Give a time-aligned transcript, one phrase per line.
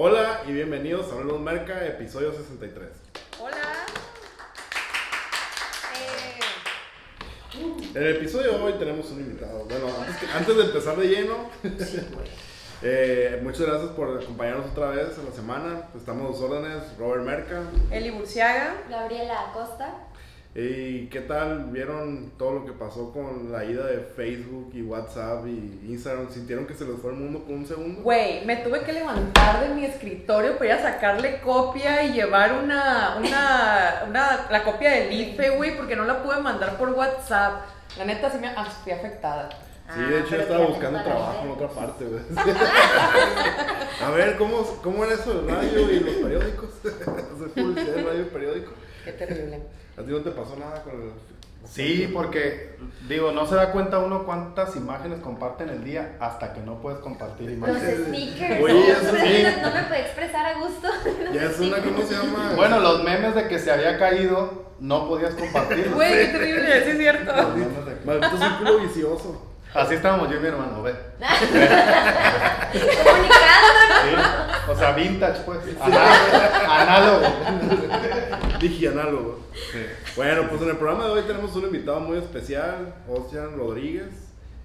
[0.00, 2.86] Hola y bienvenidos a Hablemos Merca, episodio 63.
[3.40, 3.56] Hola.
[5.96, 6.38] Eh,
[7.94, 9.64] En el episodio de hoy tenemos un invitado.
[9.64, 11.50] Bueno, antes, que- antes de empezar de lleno,
[12.82, 15.88] eh, muchas gracias por acompañarnos otra vez en la semana.
[15.96, 17.62] Estamos a sus órdenes, Robert Merca.
[17.90, 18.74] Eli Burciaga.
[18.88, 19.94] Gabriela Acosta.
[20.54, 21.66] ¿Y qué tal?
[21.70, 26.30] ¿Vieron todo lo que pasó con la ida de Facebook y WhatsApp y Instagram?
[26.30, 28.02] ¿Sintieron que se les fue el mundo por un segundo?
[28.02, 32.52] Güey, me tuve que levantar de mi escritorio para ir a sacarle copia y llevar
[32.52, 37.66] una, una, una la copia del IFE, güey, porque no la pude mandar por WhatsApp.
[37.98, 39.50] La neta sí me ah, fui afectada.
[39.94, 42.22] Sí, de hecho yo pero estaba buscando trabajo en otra parte, güey.
[44.04, 46.70] A ver, ¿cómo, ¿cómo era eso del radio y los periódicos?
[46.84, 48.72] Hacer publicidad de radio y periódico.
[49.08, 49.62] Qué terrible.
[49.96, 51.12] ¿A ti no te pasó nada con el...?
[51.64, 52.76] Sí, porque
[53.08, 57.00] digo, no se da cuenta uno cuántas imágenes comparten el día hasta que no puedes
[57.00, 58.06] compartir Los imágenes.
[58.08, 58.62] stickers.
[58.62, 58.80] Oye, ¿no?
[58.80, 59.44] eso sí.
[59.62, 60.88] No me puedo expresar a gusto.
[61.32, 62.52] Ya es una, ¿cómo se llama?
[62.56, 65.94] Bueno, los memes de que se había caído no podías compartirlos.
[65.94, 67.32] Güey, qué terrible, sí es cierto.
[67.34, 69.42] Los Maldito círculo vicioso.
[69.74, 70.94] Así estábamos yo y mi hermano, ve.
[73.04, 74.47] Comunicando.
[74.70, 75.58] O sea, vintage, pues.
[75.80, 77.26] Análogo.
[77.26, 78.58] Análogo.
[78.60, 79.38] Digianálogo.
[79.72, 79.78] Sí.
[80.16, 84.08] Bueno, pues en el programa de hoy tenemos un invitado muy especial, Ocean Rodríguez,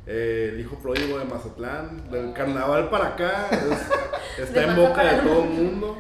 [0.08, 5.04] eh, el hijo pródigo de Mazatlán, del carnaval para acá, es- está De en boca
[5.04, 5.98] de todo el mundo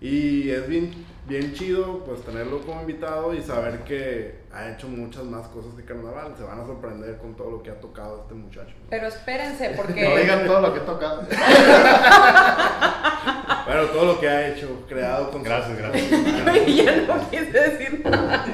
[0.00, 0.92] y es bien,
[1.26, 5.84] bien chido pues tenerlo como invitado y saber que ha hecho muchas más cosas que
[5.84, 8.74] carnaval, se van a sorprender con todo lo que ha tocado este muchacho.
[8.88, 10.18] Pero espérense, No porque.
[10.22, 11.22] digan todo lo que he tocado.
[13.66, 16.08] Bueno, todo lo que ha hecho, creado con Gracias, gracias.
[16.44, 18.44] Güey, ya no quise decir nada.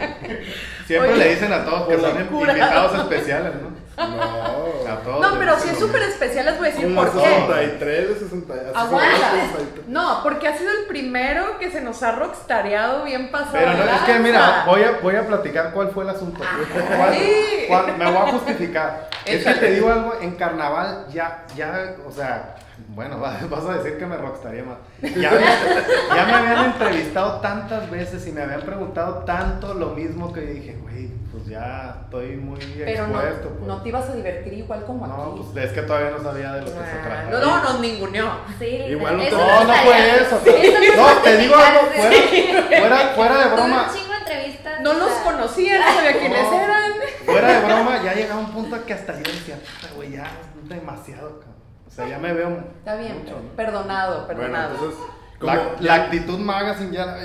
[0.86, 2.52] Siempre Oye, le dicen a todos que son cura.
[2.52, 3.81] invitados especiales, ¿no?
[4.08, 4.92] No.
[4.92, 5.20] A todos.
[5.20, 7.18] No, les pero sí es súper especial, les voy a decir por qué.
[7.18, 8.54] 63 de 60.
[8.74, 9.30] Aguanta.
[9.30, 9.88] 63.
[9.88, 13.52] No, porque ha sido el primero que se nos ha rockstareado bien pasado.
[13.54, 16.40] Pero no, es que mira, voy a, voy a platicar cuál fue el asunto.
[16.96, 17.64] ¿Cuál- Ay.
[17.68, 19.08] cuál- me voy a justificar.
[19.24, 22.56] Es que te digo algo, en carnaval ya, ya, o sea,
[22.88, 24.76] bueno, va- vas a decir que me rockstaría más.
[25.00, 30.32] Ya, me- ya me habían entrevistado tantas veces y me habían preguntado tanto lo mismo
[30.32, 31.10] que dije, güey,
[31.42, 33.48] pues ya estoy muy Pero no, expuesto.
[33.50, 33.66] pues.
[33.66, 35.42] no te ibas a divertir igual como No, aquí.
[35.52, 37.30] pues es que todavía no sabía de lo que se Ah, trataba.
[37.30, 38.30] no, no, nos ninguneó.
[38.58, 40.40] Sí, Igual no No, no fue eso.
[40.46, 43.86] eso No, te digo algo, fuera, fuera, fuera de broma.
[43.90, 44.80] un chingo de entrevistas.
[44.82, 46.60] No los conocía, no sabía quiénes No.
[46.60, 46.92] eran.
[47.24, 50.24] Fuera de broma, ya llegaba un punto que hasta yo decía, "Puta, güey, ya
[50.62, 51.52] es demasiado, cabrón.
[51.86, 52.48] O sea, ya me veo.
[52.78, 53.56] Está bien, mucho, ¿no?
[53.56, 54.74] perdonado, Bueno, perdonado.
[54.74, 55.00] entonces,
[55.40, 57.16] La, la actitud magazine ya.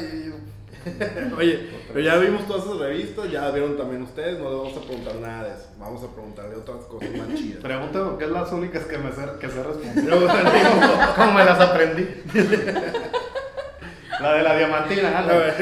[1.38, 4.82] oye, pero ya vimos todas esas revistas, ya vieron también ustedes, no les vamos a
[4.82, 7.62] preguntar nada de eso, vamos a preguntarle otras cosas más chidas.
[7.62, 10.14] Pregúntame porque es las únicas que me sé, que sé responder.
[11.16, 12.08] ¿Cómo me las aprendí?
[14.20, 15.56] La de la diamantina, ver.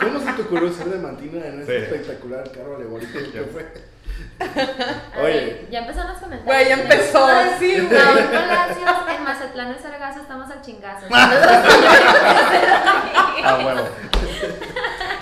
[0.00, 1.84] ¿Cómo se te ocurrió ser de Mantina en este Sí.
[1.84, 3.66] espectacular carro alegórico que fue?
[5.22, 5.22] Oye.
[5.22, 6.44] ver, ya empezaron los comentarios.
[6.44, 7.88] Güey, ya empezó, sí, güey.
[8.02, 11.06] Raúl Palacios, en Mazatlán el sargazo, estamos al chingazo.
[13.46, 13.88] Ah, huevo.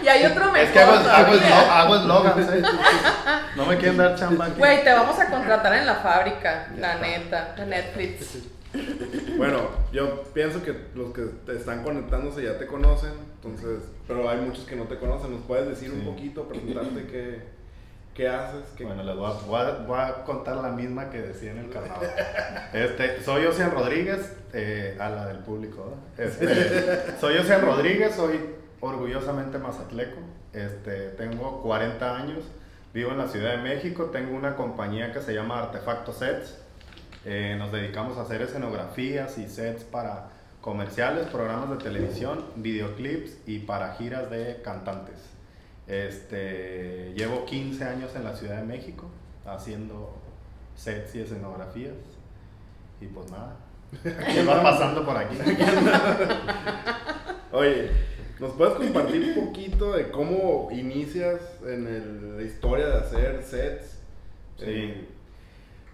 [0.03, 1.41] Y hay otro mejor Es que hago, hago, todavía.
[1.41, 2.63] eslo- hago eslogans, ¿eh?
[3.57, 4.59] No me quieren dar chamba aquí.
[4.59, 8.39] Güey, te vamos a contratar en la fábrica, la neta, de Netflix.
[9.37, 14.39] Bueno, yo pienso que los que te están conectándose ya te conocen, entonces, pero hay
[14.39, 15.97] muchos que no te conocen, ¿nos puedes decir Sí.
[15.97, 17.43] un poquito, presentarte qué,
[18.15, 18.63] qué haces?
[18.77, 21.59] ¿Qué- Bueno, les voy a, voy a- voy a contar la misma que decía en
[21.59, 22.11] el carnaval.
[22.73, 25.95] Este, soy Ocean Rodríguez, eh, a la del público.
[25.97, 26.23] ¿no?
[26.25, 28.41] Este, soy Ocean Rodríguez, soy
[28.81, 30.19] orgullosamente mazatleco.
[30.53, 32.45] Este, tengo 40 años,
[32.93, 36.59] vivo en la Ciudad de México, tengo una compañía que se llama Artefacto Sets.
[37.25, 40.29] Eh, nos dedicamos a hacer escenografías y sets para
[40.61, 45.15] comerciales, programas de televisión, videoclips y para giras de cantantes.
[45.93, 49.05] Este, llevo 15 años en la Ciudad de México
[49.45, 50.17] haciendo
[50.75, 51.93] sets y escenografías.
[52.99, 53.57] Y pues nada,
[54.03, 55.37] ¿qué va pasando por aquí?
[57.53, 57.91] Oye,
[58.41, 63.99] ¿nos puedes compartir un poquito de cómo inicias en el- la historia de hacer sets?
[64.59, 65.09] Sí.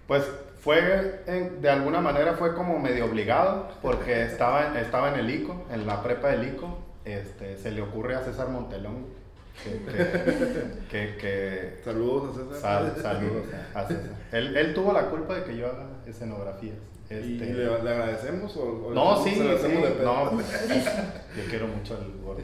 [0.06, 0.23] Pues
[0.61, 5.29] fue, en- de alguna manera fue como medio obligado, porque estaba, en- estaba en el
[5.31, 9.18] ICO, en la prepa del ICO, este, se le ocurre a César Montelón
[10.90, 12.60] que, que, Saludos a César.
[12.60, 13.44] sal- saludos
[13.75, 14.10] a César.
[14.32, 16.76] Él, él tuvo la culpa de que yo haga escenografías.
[17.10, 18.56] ¿Y Este, le, le agradecemos?
[18.56, 20.31] O, o no, le- sí, se hacemos sí, de no,
[21.37, 22.43] yo quiero mucho al gordo.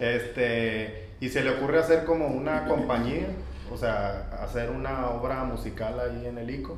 [0.00, 3.26] Este, y se le ocurre hacer como una compañía,
[3.70, 6.76] o sea, hacer una obra musical ahí en el ICO.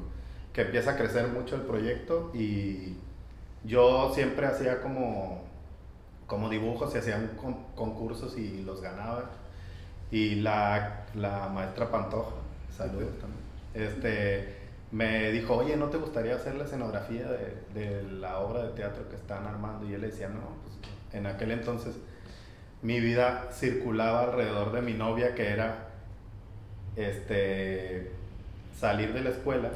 [0.53, 2.95] que empieza a crecer mucho el proyecto y
[3.65, 5.43] yo siempre hacía como,
[6.27, 9.31] como dibujos y hacían con- concursos y los ganaba.
[10.11, 12.35] Y la, la maestra Pantoja,
[12.77, 13.43] saludos también,
[13.75, 14.57] este,
[14.93, 19.09] me dijo, oye, ¿no te gustaría hacer la escenografía de, de la obra de teatro
[19.09, 19.87] que están armando?
[19.87, 21.97] Y yo le decía, no, pues en aquel entonces
[22.83, 25.89] mi vida circulaba alrededor de mi novia que era
[26.97, 28.13] este
[28.79, 29.71] salir de la escuela,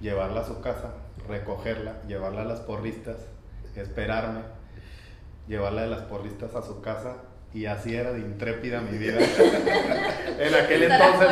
[0.00, 0.92] llevarla a su casa,
[1.26, 3.16] recogerla, llevarla a las porristas,
[3.76, 4.40] esperarme,
[5.48, 7.16] llevarla de las porristas a su casa
[7.54, 9.18] y así era de intrépida mi vida.
[10.38, 11.28] en aquel entonces.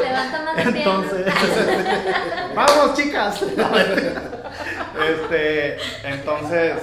[0.00, 1.26] Levanta más entonces,
[2.54, 3.42] vamos chicas.
[5.08, 6.76] este, entonces,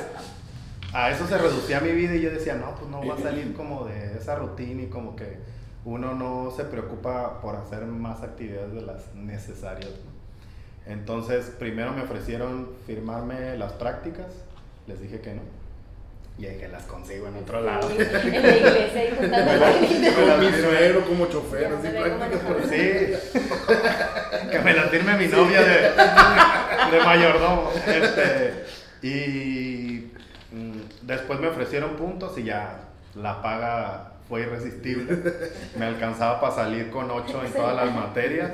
[0.93, 3.53] a eso se reducía mi vida y yo decía, no, pues no va a salir
[3.53, 5.37] como de esa rutina y como que
[5.85, 9.91] uno no se preocupa por hacer más actividades de las necesarias.
[9.91, 10.91] ¿no?
[10.91, 14.27] Entonces, primero me ofrecieron firmarme las prácticas,
[14.87, 15.41] les dije que no.
[16.37, 17.89] Y dije, las consigo en otro lado.
[17.89, 18.11] Sí, En
[18.43, 22.77] la iglesia y juntando mi suegro, como chofer, así prácticas por Sí,
[24.51, 25.81] que me la firme mi novia de,
[26.91, 27.71] de mayordomo.
[27.87, 28.65] Este,
[29.01, 30.11] y
[30.51, 32.81] mm, después me ofrecieron puntos y ya
[33.15, 35.17] la paga fue irresistible.
[35.77, 38.51] Me alcanzaba para salir con 8 en todas las materias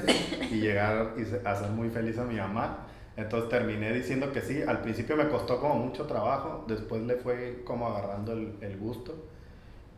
[0.51, 2.77] y llegar y hacer muy feliz a mi mamá.
[3.17, 4.61] Entonces terminé diciendo que sí.
[4.61, 9.15] Al principio me costó como mucho trabajo, después le fue como agarrando el, el gusto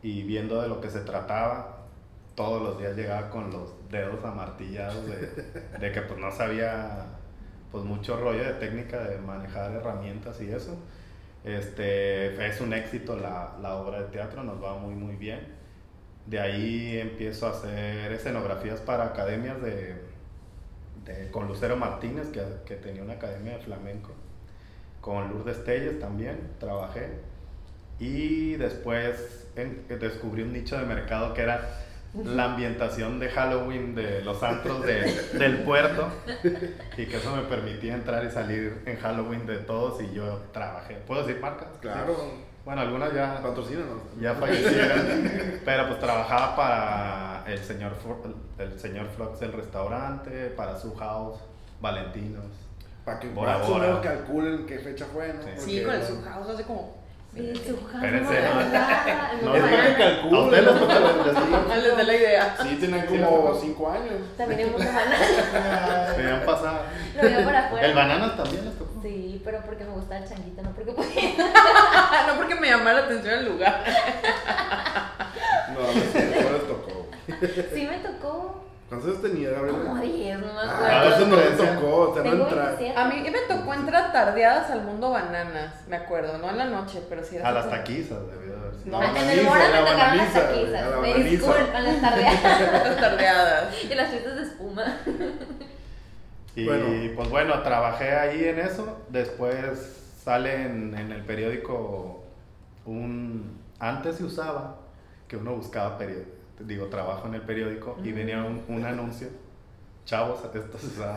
[0.02, 1.78] y viendo de lo que se trataba,
[2.34, 5.30] todos los días llegaba con los dedos amartillados de,
[5.80, 7.06] de que pues no sabía
[7.72, 10.76] pues mucho rollo de técnica de manejar herramientas y eso.
[11.44, 15.40] Este, es un éxito la, la obra de teatro, nos va muy muy bien.
[16.26, 20.03] De ahí empiezo a hacer escenografías para academias de,
[21.04, 24.10] de- con Lucero Martínez, que, que tenía una academia de flamenco.
[25.00, 27.08] Con Lourdes Telles también trabajé.
[27.98, 31.80] Y después en- descubrí un nicho de mercado que era
[32.24, 36.08] la ambientación de Halloween de los antros de- del puerto.
[36.96, 40.94] Y que eso me permitía entrar y salir en Halloween de todos y yo trabajé.
[41.06, 41.68] ¿Puedo decir marcas?
[41.80, 42.16] Claro,
[42.64, 43.98] Bueno, algunas ya patrocínanos.
[44.20, 47.92] ya fallecieron, pero pues trabajaba para el señor
[48.58, 51.38] el señor Flox del restaurante, para su house,
[51.80, 52.46] Valentinos.
[53.04, 53.86] Para que Bora, Bora.
[53.86, 55.42] menos calculen qué fecha fue, ¿no?
[55.58, 55.82] Sí.
[55.82, 57.04] Con el subhouse hace como.
[57.34, 58.42] Sí, su Espérense,
[59.42, 59.56] no no.
[59.56, 60.38] Es que banana.
[60.38, 61.36] A ustedes les.
[61.36, 62.56] Ah, da la idea.
[62.62, 64.12] Sí, tenían Sí, como les 5 años.
[64.36, 65.16] También hemos de banana.
[66.16, 66.78] Me habían pasado.
[67.16, 67.86] Lo veo por afuera.
[67.86, 69.02] El bananas también les tocó.
[69.02, 71.34] Sí, pero porque me gusta el changuito, no porque podía.
[72.28, 73.84] no porque me llamara la atención el lugar.
[75.74, 77.06] No, no sé, no les tocó.
[77.74, 79.78] Sí me tocó ¿Cuántos años tenía Gabriela?
[79.78, 81.26] como 10, no me Ah, acuerdo.
[81.26, 81.74] no le Diferencia.
[81.80, 82.62] tocó, o sea, no Tengo entra.
[82.66, 82.98] 27.
[83.00, 87.02] A mí me tocó entrar tardeadas al mundo bananas, me acuerdo, no en la noche,
[87.08, 89.00] pero sí era A las taquizas debió haber sido.
[89.00, 90.82] No, en el Mora me la tocaron las taquizas.
[90.82, 93.84] a la Me disculpan las tardeadas Las tardeadas.
[93.84, 94.84] y las fiestas de espuma.
[96.56, 96.86] Y Bueno.
[97.16, 99.00] pues bueno, trabajé ahí en eso.
[99.08, 102.22] Después sale en, en el periódico
[102.86, 103.58] un...
[103.80, 104.76] Antes se usaba
[105.26, 106.30] que uno buscaba periódico,
[106.60, 109.28] digo, trabajo en el periódico y venía un, un anuncio.
[110.04, 111.16] Chavos, esto se usaba.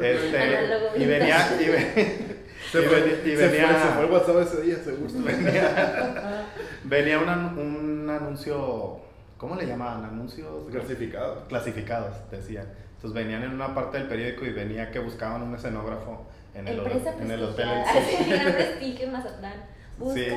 [0.00, 1.56] Este, y venía...
[1.60, 4.62] Y, ve- Se y fue, venía- y se venía- fue, se fue el WhatsApp ese
[4.62, 5.12] día, seguro.
[5.24, 6.46] venía,
[6.84, 9.00] venía un, an- un anuncio...
[9.36, 10.04] ¿Cómo le llamaban?
[10.04, 11.44] Anuncios Clasificado.
[11.48, 12.64] clasificados, decía.
[12.94, 16.78] Entonces venían en una parte del periódico y venía que buscaban un escenógrafo en el,
[16.78, 17.68] Empresa en el hotel.
[17.68, 18.30] Así, Cid.
[18.32, 19.54] gran prestigio en Mazatlán.
[19.98, 20.14] Busca.
[20.20, 20.28] Sí.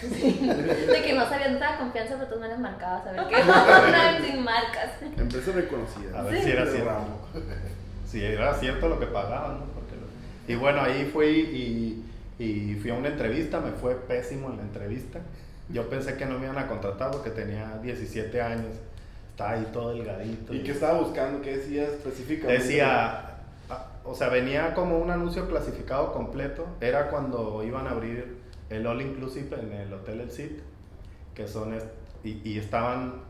[0.00, 0.40] Sí.
[0.48, 3.06] De que no sabían tanta confianza, pero todas maneras marcadas.
[3.06, 3.44] A ver qué
[4.20, 4.90] no, sin marcas.
[5.16, 6.18] Empresa reconocida.
[6.18, 6.90] A ver si era cierto.
[8.08, 9.64] Si era cierto lo que pagaban, ¿no?
[9.66, 11.26] Porque lo- Y bueno, ahí fui
[12.38, 15.20] y, y fui a una entrevista, me fue pésimo en la entrevista.
[15.68, 18.74] Yo pensé que no me iban a contratar porque tenía 17 años,
[19.30, 20.52] estaba ahí todo delgadito.
[20.52, 21.40] ¿Y qué estaba buscando?
[21.40, 22.62] ¿Qué decía específicamente?
[22.62, 23.36] Decía,
[23.70, 26.66] ah, o sea, venía como un anuncio clasificado completo.
[26.80, 28.41] Era cuando iban a abrir
[28.72, 30.52] el All Inclusive en el Hotel El Cid,
[31.34, 31.78] que son,
[32.24, 33.22] y, y estaban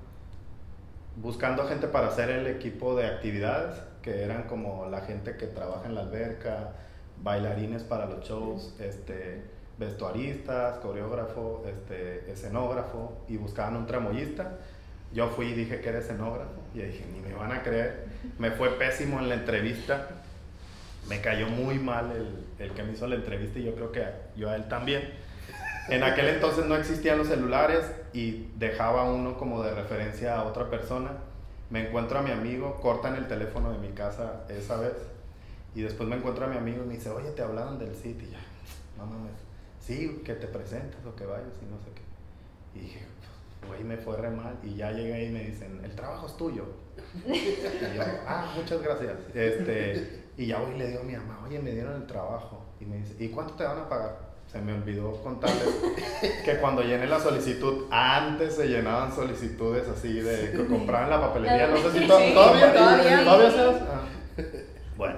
[1.16, 5.86] buscando gente para hacer el equipo de actividades, que eran como la gente que trabaja
[5.86, 6.72] en la alberca,
[7.22, 9.42] bailarines para los shows, este,
[9.78, 14.58] vestuaristas, coreógrafo, este, escenógrafo, y buscaban un tramoyista.
[15.12, 18.06] Yo fui y dije que era escenógrafo, y dije, ni me van a creer.
[18.38, 20.08] Me fue pésimo en la entrevista.
[21.08, 24.04] Me cayó muy mal el, el que me hizo la entrevista y yo creo que
[24.36, 25.02] yo a él también.
[25.88, 30.70] En aquel entonces no existían los celulares y dejaba uno como de referencia a otra
[30.70, 31.10] persona.
[31.70, 34.94] Me encuentro a mi amigo, cortan el teléfono de mi casa esa vez.
[35.74, 38.28] Y después me encuentro a mi amigo y me dice, oye, te hablaron del sitio.
[38.28, 38.38] Y ya,
[38.98, 39.32] no mames,
[39.80, 42.78] sí, que te presentes o que vayas y no sé qué.
[42.78, 43.06] Y dije,
[43.66, 44.58] güey, me fue re mal.
[44.62, 46.66] Y ya llegué y me dicen, el trabajo es tuyo.
[47.26, 49.14] Y yo, ah, muchas gracias.
[49.34, 52.64] Este, y ya voy y le digo a mi mamá, oye, me dieron el trabajo.
[52.80, 54.18] Y me dice, ¿y cuánto te van a pagar?
[54.52, 55.66] Se me olvidó contarles
[56.44, 61.68] que cuando llené la solicitud, antes se llenaban solicitudes así de que compraban la papelería.
[61.68, 63.24] No sé si to- Sí, todavía, todavía.
[63.24, 63.60] todavía se?
[63.80, 64.02] Ah.
[64.96, 65.16] Bueno,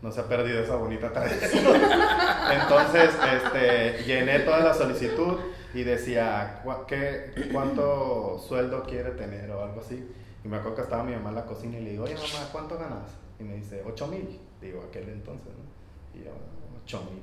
[0.00, 1.64] no se ha perdido esa bonita tradición.
[2.62, 5.36] Entonces, este, llené toda la solicitud
[5.74, 10.02] y decía, "¿Cu- ¿qué, ¿cuánto sueldo quiere tener o algo así?
[10.44, 12.48] Y me acuerdo que estaba mi mamá en la cocina y le digo, oye mamá,
[12.50, 13.10] ¿cuánto ganas?
[13.38, 14.40] Y me dice, 8 mil.
[14.60, 16.18] Digo, aquel entonces, ¿no?
[16.20, 16.30] Y yo,
[16.84, 17.22] 8 mil.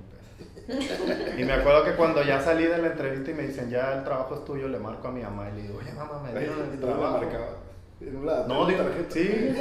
[1.37, 4.03] Y me acuerdo que cuando ya salí de la entrevista y me dicen, ya el
[4.03, 6.69] trabajo es tuyo, le marco a mi mamá y le digo, oye mamá, me dieron
[6.71, 7.21] el trabajo.
[8.01, 9.11] En la- No, digo, la tarjeta.
[9.13, 9.55] sí.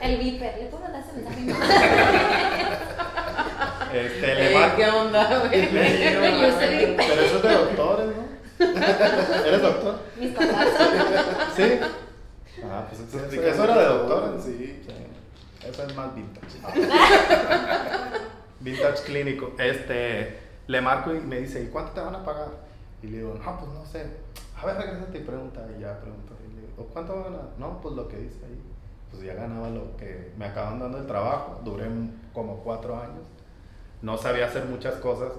[0.02, 1.66] El viper, ¿le puedo mandar ese mensaje a mi mamá?
[3.92, 4.76] Este, le Ey, marco.
[4.76, 5.62] ¿Qué onda, güey?
[6.40, 7.06] Yo soy viper.
[7.08, 9.44] Pero eso es de doctores, ¿no?
[9.46, 10.00] ¿Eres doctor?
[10.18, 10.66] Mis papás.
[11.56, 11.78] Sí.
[12.64, 13.00] Ah, pues
[13.44, 14.40] eso, era de doctor.
[14.44, 14.80] Sí.
[14.86, 15.66] Sí.
[15.68, 16.58] Eso es más vintage.
[18.60, 19.52] Vintage clínico.
[19.58, 22.48] Este, le marco y me dice, ¿y cuánto te van a pagar?
[23.02, 24.06] Y le digo, no, pues no sé.
[24.60, 25.66] A ver, regrésate y pregunta.
[25.76, 26.34] Y ya pregunto.
[26.46, 27.48] Y le digo, ¿cuánto van a ganar?
[27.58, 28.60] No, pues lo que dice ahí.
[29.10, 31.60] Pues ya ganaba lo que me acaban dando el trabajo.
[31.64, 31.86] Duré
[32.32, 33.26] como cuatro años.
[34.02, 35.32] No sabía hacer muchas cosas,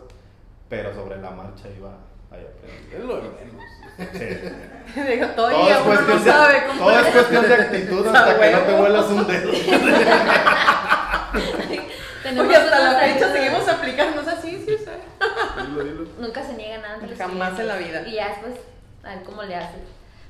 [0.70, 1.92] pero sobre la marcha iba
[2.32, 2.98] ahí aprendiendo.
[2.98, 3.64] Es lo de menos.
[4.14, 5.02] Sí.
[5.12, 8.52] Digo, Todo es, no cuestión de, sabe cómo todo es cuestión de actitud hasta que
[8.52, 9.52] no te vuelas un dedo.
[12.36, 15.66] Porque hasta la fecha seguimos aplicando, o sea, sí, sí, sí.
[15.68, 16.08] Dilo, dilo.
[16.20, 18.08] Nunca se niega nada ante Jamás en la vida.
[18.08, 18.56] Y ya después,
[19.04, 19.82] a ver cómo le haces.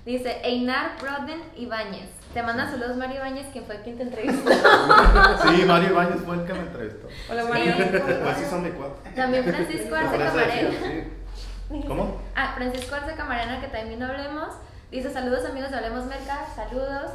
[0.05, 2.09] Dice Einar Broden Ibáñez.
[2.33, 4.49] Te manda saludos Mario Ibáñez, quien fue quien te entrevistó.
[5.43, 7.07] Sí, Mario Ibáñez fue el que me entrevistó.
[7.29, 7.43] Hola.
[7.43, 7.73] Mario.
[7.77, 8.97] Pues sí son mi cuatro.
[9.15, 10.71] También Francisco Arce Camarena.
[10.71, 11.83] sí.
[11.87, 12.21] ¿Cómo?
[12.35, 14.49] Ah, Francisco Arce Camarena, que también no hablemos.
[14.91, 17.11] Dice saludos amigos de Hablemos Merca, saludos.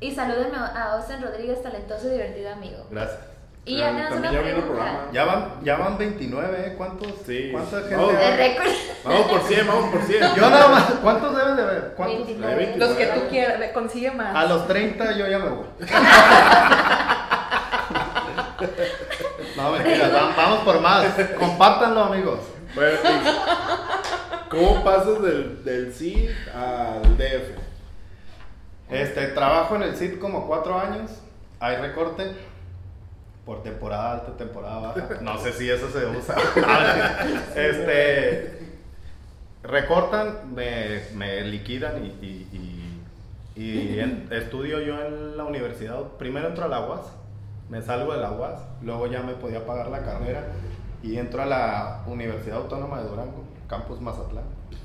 [0.00, 2.86] Y salúdenme a Austin Rodríguez, talentoso y divertido amigo.
[2.90, 3.20] Gracias.
[3.64, 4.98] Y ya Ah, tenemos también ya vino programa.
[5.12, 6.74] Ya van, ya van 29, ¿eh?
[6.76, 7.12] ¿Cuántos?
[7.24, 7.48] Sí.
[7.52, 7.94] ¿Cuánta gente?
[7.94, 8.12] Vamos.
[8.18, 8.36] De hay?
[8.36, 8.66] récord.
[9.04, 10.34] Vamos por 100, vamos por 100.
[10.34, 10.82] Yo nada más.
[11.02, 11.94] ¿Cuántos deben de ver?
[11.96, 12.26] ¿Cuántos?
[12.26, 12.66] 29.
[12.72, 14.34] Hay Los que tú quieras, consigue más.
[14.34, 15.66] A los 30 yo ya me voy.
[19.56, 21.04] No, mentiras, va- vamos por más.
[21.38, 22.40] Compártanlo, amigos.
[22.74, 27.58] Bueno, y ¿Cómo pasas del, del CID al DF?
[28.90, 31.10] Este, trabajo en el CIT como cuatro años.
[31.60, 32.32] Hay recorte
[33.44, 35.08] por temporada alta, temporada baja.
[35.20, 36.36] No sé si eso se usa.
[37.56, 38.58] este,
[39.62, 45.98] recortan, me, me liquidan y, y- y- y en- estudio yo en la universidad.
[46.18, 47.06] Primero entro a la UAS,
[47.68, 50.44] me salgo de la UAS, luego ya me podía pagar la carrera
[51.02, 54.44] y entro a la Universidad Autónoma de Durango, Campus Mazatlán.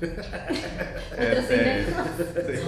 [1.18, 2.60] Este, sí.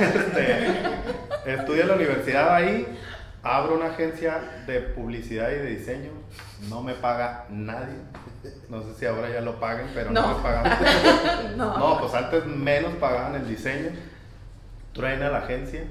[0.00, 0.70] Este,
[1.46, 2.86] estudio en la universidad ahí,
[3.42, 6.10] abro una agencia de publicidad y de diseño,
[6.68, 7.94] no me paga nadie.
[8.68, 10.36] No sé si ahora ya lo paguen, pero no, No.
[10.36, 10.78] me pagan.
[11.56, 11.78] no.
[11.78, 13.90] No, pues antes menos pagaban el diseño.
[14.92, 15.84] Traen a la agencia.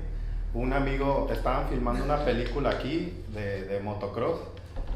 [0.53, 4.39] Un amigo, estaban filmando una película aquí de, de motocross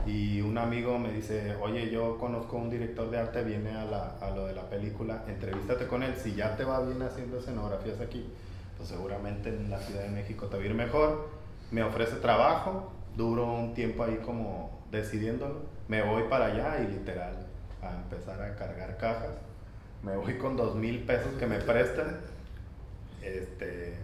[0.07, 3.85] y un amigo me dice, oye, yo conozco a un director de arte, viene a,
[3.85, 7.37] la- a lo de la película, entrevístate con él, si ya te va bien haciendo
[7.37, 8.25] escenografías aquí,
[8.77, 11.29] pues seguramente en la Ciudad de México te va a ir mejor.
[11.73, 17.47] Me ofrece trabajo, duro un tiempo ahí como decidiéndolo, me voy para allá y literal
[17.81, 19.31] a empezar a cargar cajas.
[20.03, 22.19] Me voy con dos mil pesos que me prestan.
[23.23, 23.97] Este.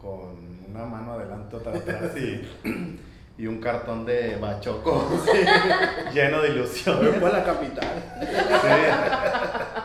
[0.00, 2.48] Con una mano adelante, otra atrás y,
[3.36, 5.10] y un cartón de bachoco
[6.14, 7.02] lleno de ilusión.
[7.02, 8.02] Yo fue a la capital.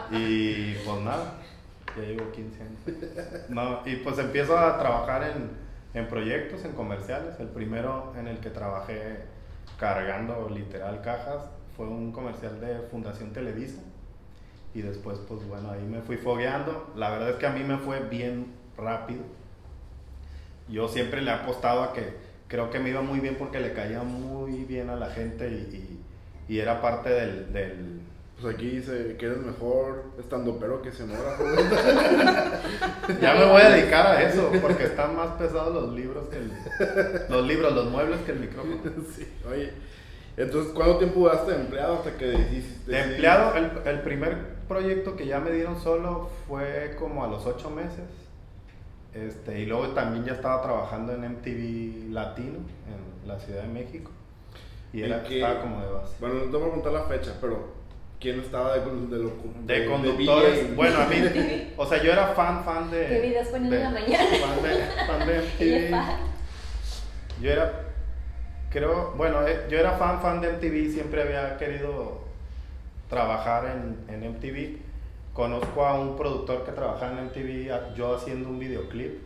[0.09, 0.15] Sí.
[0.15, 1.33] Y pues nada,
[1.97, 3.49] ya llevo 15 años.
[3.49, 5.60] No, y pues empiezo a trabajar en,
[5.93, 7.39] en proyectos, en comerciales.
[7.39, 9.19] El primero en el que trabajé
[9.79, 11.43] cargando literal cajas
[11.75, 13.81] fue un comercial de Fundación Televisa.
[14.73, 16.91] Y después, pues bueno, ahí me fui fogueando.
[16.95, 19.21] La verdad es que a mí me fue bien rápido.
[20.69, 22.13] Yo siempre le he apostado a que
[22.47, 25.53] creo que me iba muy bien porque le caía muy bien a la gente y,
[26.47, 28.01] y- y era parte del- del,
[28.41, 31.43] Pues aquí dice que eres mejor estando pero que escenógrafo.
[33.21, 36.51] Ya me voy a dedicar a eso, porque están más pesados los libros que el,
[37.29, 38.77] los libros, los muebles que el micrófono.
[39.15, 39.71] sí, oye.
[40.37, 42.89] Entonces, ¿cuánto tiempo duraste de empleado hasta que decidiste?
[42.91, 47.45] De empleado, el, el primer proyecto que ya me dieron solo fue como a los
[47.45, 48.05] ocho meses.
[49.13, 54.09] Este, y luego también ya estaba trabajando en MTV Latino en la Ciudad de México.
[54.93, 56.15] Y era, qué- estaba como de base.
[56.19, 57.80] Bueno, no te voy a preguntar la fecha, pero
[58.21, 60.75] ¿quién estaba de, de, locu- De de conductores, VJ?
[60.75, 61.15] bueno, a mí,
[61.77, 63.07] o sea, yo era fan, fan de...
[63.07, 64.23] ¿Qué videos ponían en de- la mañana?
[64.45, 67.41] Fan de, fan de MTV.
[67.41, 67.81] Yo era,
[68.69, 72.21] creo, bueno, eh, yo era fan, fan de MTV, siempre había querido
[73.09, 74.77] trabajar en, en MTV.
[75.33, 79.19] Conozco a un productor que trabajaba en MTV, yo haciendo un videoclip,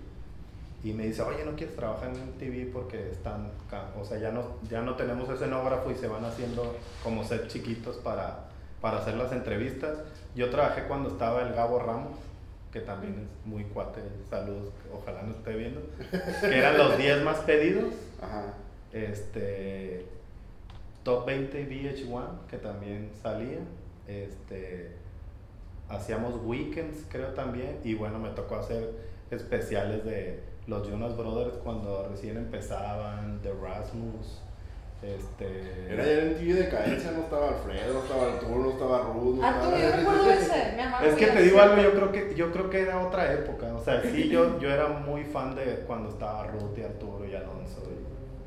[0.84, 2.72] y me dice, oye, ¿no quieres trabajar en MTV?
[2.72, 3.50] Porque están,
[4.00, 7.98] o sea, ya no, ya no tenemos escenógrafo y se van haciendo como set chiquitos
[7.98, 8.45] para,
[8.86, 9.98] para hacer las entrevistas.
[10.36, 12.20] Yo trabajé cuando estaba el Gabo Ramos,
[12.72, 14.00] que también es muy cuate,
[14.30, 15.82] saludos, ojalá no esté viendo,
[16.40, 17.96] que eran los 10 más pedidos.
[18.22, 18.54] Ajá.
[18.94, 20.06] este
[21.02, 23.58] Top 20 VH1 que también salía.
[24.08, 24.92] Este
[25.90, 27.80] hacíamos weekends creo también.
[27.84, 28.92] Y bueno me tocó hacer
[29.32, 34.45] especiales de los Jonas Brothers cuando recién empezaban de Rasmus
[35.04, 39.00] este Era ya en TV de cadencia, no estaba Alfredo, no estaba Arturo, no estaba
[39.14, 39.36] Ruth.
[39.36, 40.76] no Arturo, estaba- yo recuerdo ese.
[41.08, 43.84] Es que te digo algo, yo creo que yo creo que era otra época, o
[43.84, 47.82] sea, sí yo yo era muy fan de cuando estaba Ruth y Arturo y Alonso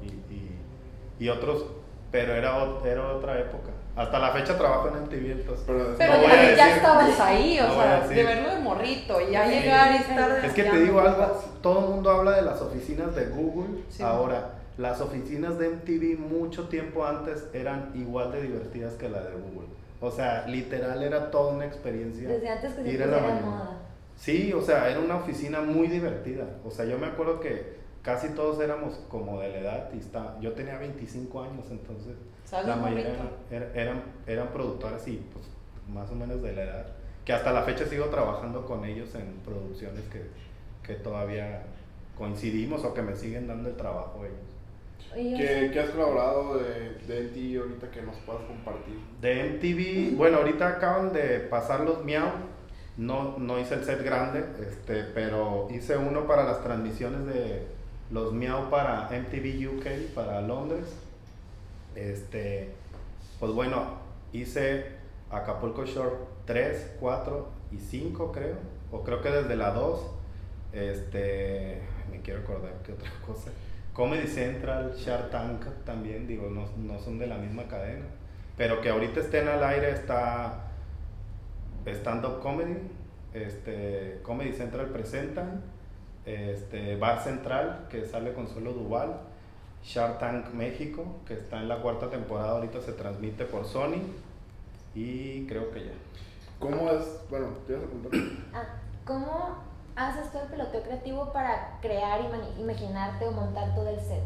[0.03, 1.67] y, y, y- y otros,
[2.11, 3.71] pero era, era otra época.
[3.95, 7.67] Hasta la fecha trabajo en MTV, entonces Pero, Pero No voy ya, estabas ahí, o
[7.67, 9.51] no sea, de verlo de morrito y ya Sí.
[9.55, 10.45] llegar y estar.
[10.45, 13.83] Es que te digo algo, todo el mundo habla de las oficinas de Google.
[13.89, 14.01] Sí.
[14.05, 19.33] Ahora, las oficinas de MTV mucho tiempo antes eran igual de divertidas que la de
[19.33, 19.69] Google.
[20.01, 22.29] O sea, literal era toda una experiencia.
[22.29, 23.41] Desde antes que se ir en la mañana.
[23.41, 23.79] moda.
[24.17, 26.45] Sí, o sea, era una oficina muy divertida.
[26.65, 30.39] O sea, yo me acuerdo que casi todos éramos como de la edad y está,
[30.41, 33.25] yo tenía 25 años, entonces ¿Sabes la mayoría morrito?
[33.51, 35.45] eran, eran, eran, eran productoras y pues
[35.93, 36.87] más o menos de la edad.
[37.25, 40.23] Que hasta la fecha sigo trabajando con ellos en producciones que,
[40.87, 41.65] que todavía
[42.17, 44.48] coincidimos o que me siguen dando el trabajo ellos.
[45.15, 48.95] ¿Qué, qué has colaborado de, de ti ahorita que nos puedas compartir?
[49.21, 52.31] De MTV, bueno, ahorita acaban de pasar los Miau.
[52.97, 57.63] No, no hice el set grande, este, pero hice uno para las transmisiones de
[58.11, 60.87] los Miau para MTV UK, para Londres.
[61.95, 62.71] Este,
[63.39, 63.99] pues bueno,
[64.33, 64.87] hice
[65.31, 68.57] Acapulco Shore 3, 4 y 5 creo,
[68.91, 70.01] o creo que desde la 2.
[70.73, 71.81] Este,
[72.11, 73.51] me quiero acordar que otra cosa.
[73.99, 78.07] Comedy Central, Shark Tank también, digo, no, no son de la misma cadena.
[78.57, 80.69] Pero que ahorita estén al aire está
[81.85, 82.77] Stand Up Comedy,
[83.35, 85.47] este, Comedy Central presenta,
[86.27, 89.19] este, Bar Central, que sale con Solo Duval,
[89.83, 93.99] Shark Tank México, que está en la cuarta temporada, ahorita se transmite por Sony,
[94.95, 95.93] y creo que ya.
[96.61, 97.05] ¿Cómo es?
[97.31, 98.21] Bueno, te ibas a preguntar.
[98.55, 98.65] ah,
[99.05, 99.68] ¿cómo
[99.99, 102.21] haces todo el peloteo creativo para crear,
[102.59, 104.23] imaginarte o montar todo el set?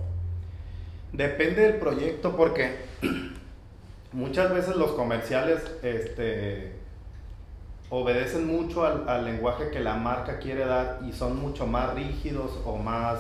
[1.13, 2.77] Depende del proyecto porque
[4.13, 6.77] muchas veces los comerciales este,
[7.91, 12.61] obedecen mucho al, al lenguaje que la marca quiere dar y son mucho más rígidos
[12.67, 13.19] o más,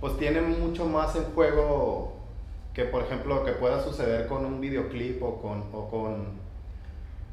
[0.00, 2.18] pues tienen mucho más en juego
[2.78, 6.47] que por ejemplo que pueda suceder con un videoclip o con, o con,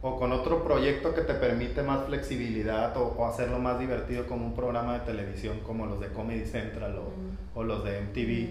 [0.07, 4.53] o con otro proyecto que te permite más flexibilidad o, hacerlo más divertido como un
[4.53, 8.49] programa de televisión como los de Comedy Central o, o los de MTV.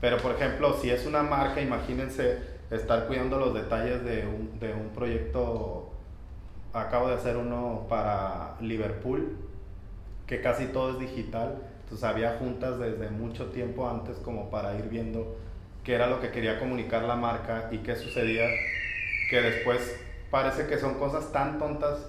[0.00, 2.38] Pero por ejemplo, si es una marca, imagínense
[2.70, 5.90] estar cuidando los detalles de un, de un proyecto.
[6.72, 9.36] Acabo de hacer uno para Liverpool,
[10.28, 11.64] que casi todo es digital.
[11.82, 15.36] Entonces había juntas desde mucho tiempo antes como para ir viendo
[15.82, 18.44] qué era lo que quería comunicar la marca y qué sucedía,
[19.30, 22.08] que después parece que son cosas tan tontas,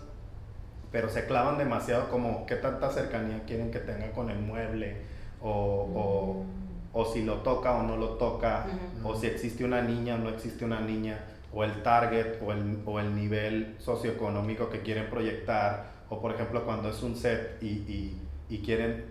[0.92, 4.98] pero se clavan demasiado como qué tanta cercanía quieren que tenga con el mueble
[5.42, 6.46] o, o,
[6.94, 8.66] o si lo toca o no lo toca,
[9.04, 11.20] o si existe una niña o no existe una niña,
[11.54, 16.66] o el target o el, o el nivel socioeconómico que quieren proyectar, o por ejemplo
[16.66, 19.06] cuando es un set y, y, y quieren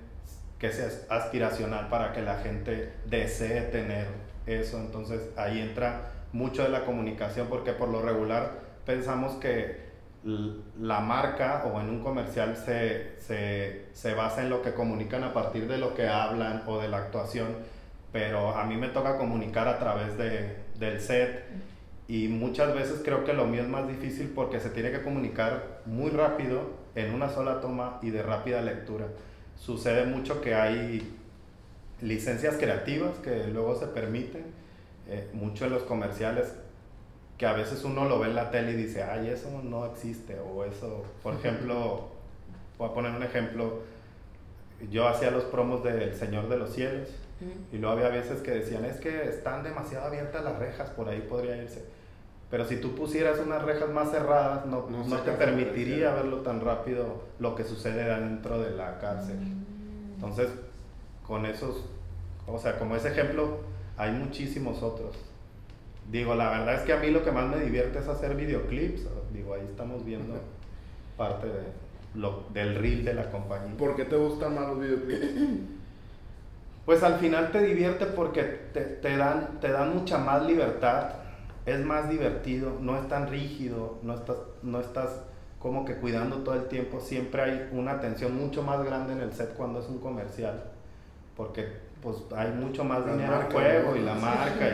[0.59, 4.07] que sea aspiracional para que la gente desee tener
[4.47, 9.85] eso, entonces ahí entra mucho de la comunicación porque por lo regular pensamos que
[10.25, 15.33] la marca o en un comercial se, se, se basa en lo que comunican a
[15.33, 17.49] partir de lo que hablan o de la actuación,
[18.13, 21.45] pero a mí me toca comunicar a través de, del set
[22.09, 25.83] y muchas veces creo que lo mío es más difícil porque se tiene que comunicar
[25.87, 29.07] muy rápido en una sola toma y de rápida lectura.
[29.57, 31.15] Sucede mucho que hay
[32.01, 34.45] licencias creativas que luego se permiten,
[35.09, 36.53] eh, mucho en los comerciales
[37.39, 40.39] que a veces uno lo ve en la tele y dice, ay, eso no existe,
[40.41, 42.09] o eso, por ejemplo,
[42.79, 43.81] voy a poner un ejemplo,
[44.91, 47.09] yo hacía los promos del Señor de los Cielos
[47.73, 51.21] y luego había veces que decían, es que están demasiado abiertas las rejas, por ahí
[51.29, 51.85] podría irse.
[52.51, 56.61] Pero si tú pusieras unas rejas más cerradas, no, No no, te permitiría verlo tan
[56.61, 59.37] rápido lo que sucede dentro de la cárcel.
[60.15, 60.49] Entonces,
[61.27, 61.85] con esos,
[62.47, 63.59] o sea, como ese ejemplo,
[63.97, 65.17] hay muchísimos otros.
[66.11, 69.07] Digo, la verdad es que a mí lo que más me divierte es hacer videoclips.
[69.33, 70.35] Digo, ahí estamos viendo
[71.17, 71.65] parte de
[72.15, 73.77] lo, del reel de la compañía.
[73.77, 75.27] ¿Por qué te gustan más los videoclips?
[76.85, 81.15] Pues al final te divierte porque te, te dan, te dan mucha más libertad,
[81.67, 85.11] es más divertido, no es tan rígido, no estás, no estás
[85.59, 89.33] como que cuidando todo el tiempo, siempre hay una atención mucho más grande en el
[89.33, 90.63] set cuando es un comercial,
[91.37, 91.67] porque
[92.07, 94.69] pues hay mucho más Las dinero en juego y la marca,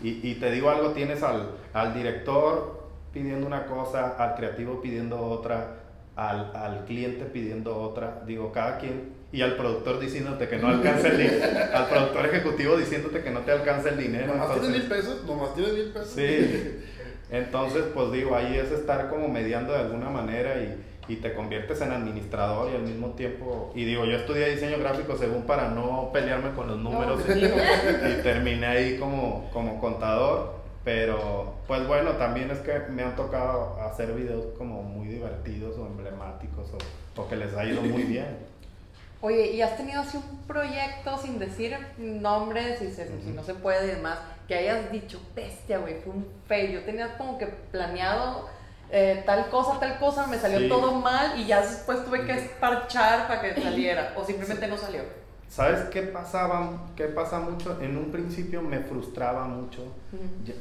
[0.00, 4.80] y, y- y te digo algo, tienes al, al director pidiendo una cosa, al creativo
[4.80, 5.78] pidiendo otra,
[6.14, 11.08] al, al cliente pidiendo otra, digo, cada quien, y al productor diciéndote que no alcanza
[11.08, 14.28] el dinero, al productor ejecutivo diciéndote que no te alcanza el dinero.
[14.34, 16.10] Nomás tienes mil pesos, nomás tienes mil pesos.
[16.10, 16.78] Sí.
[17.32, 21.80] Entonces, pues digo, ahí es estar como mediando de alguna manera y, y te conviertes
[21.80, 26.10] en administrador y al mismo tiempo, y digo, yo estudié diseño gráfico según para no
[26.12, 32.12] pelearme con los números No, y, y terminé ahí como, como contador, pero pues bueno,
[32.12, 36.68] también es que me han tocado hacer videos como muy divertidos o emblemáticos
[37.16, 38.26] o, o que les ha ido muy bien.
[39.22, 43.52] Oye, ¿y has tenido así un proyecto sin decir nombres y se- si no se
[43.54, 46.72] puede y demás, que hayas dicho, bestia, güey, fue un fail?
[46.72, 48.48] Yo tenía como que planeado
[48.92, 50.68] eh, tal cosa, tal cosa, me salió Sí.
[50.68, 55.02] todo mal y ya después tuve que esparchar para que saliera, o simplemente no salió.
[55.48, 56.70] ¿Sabes qué pasaba?
[56.96, 57.78] ¿Qué pasa mucho?
[57.80, 59.82] En un principio me frustraba mucho.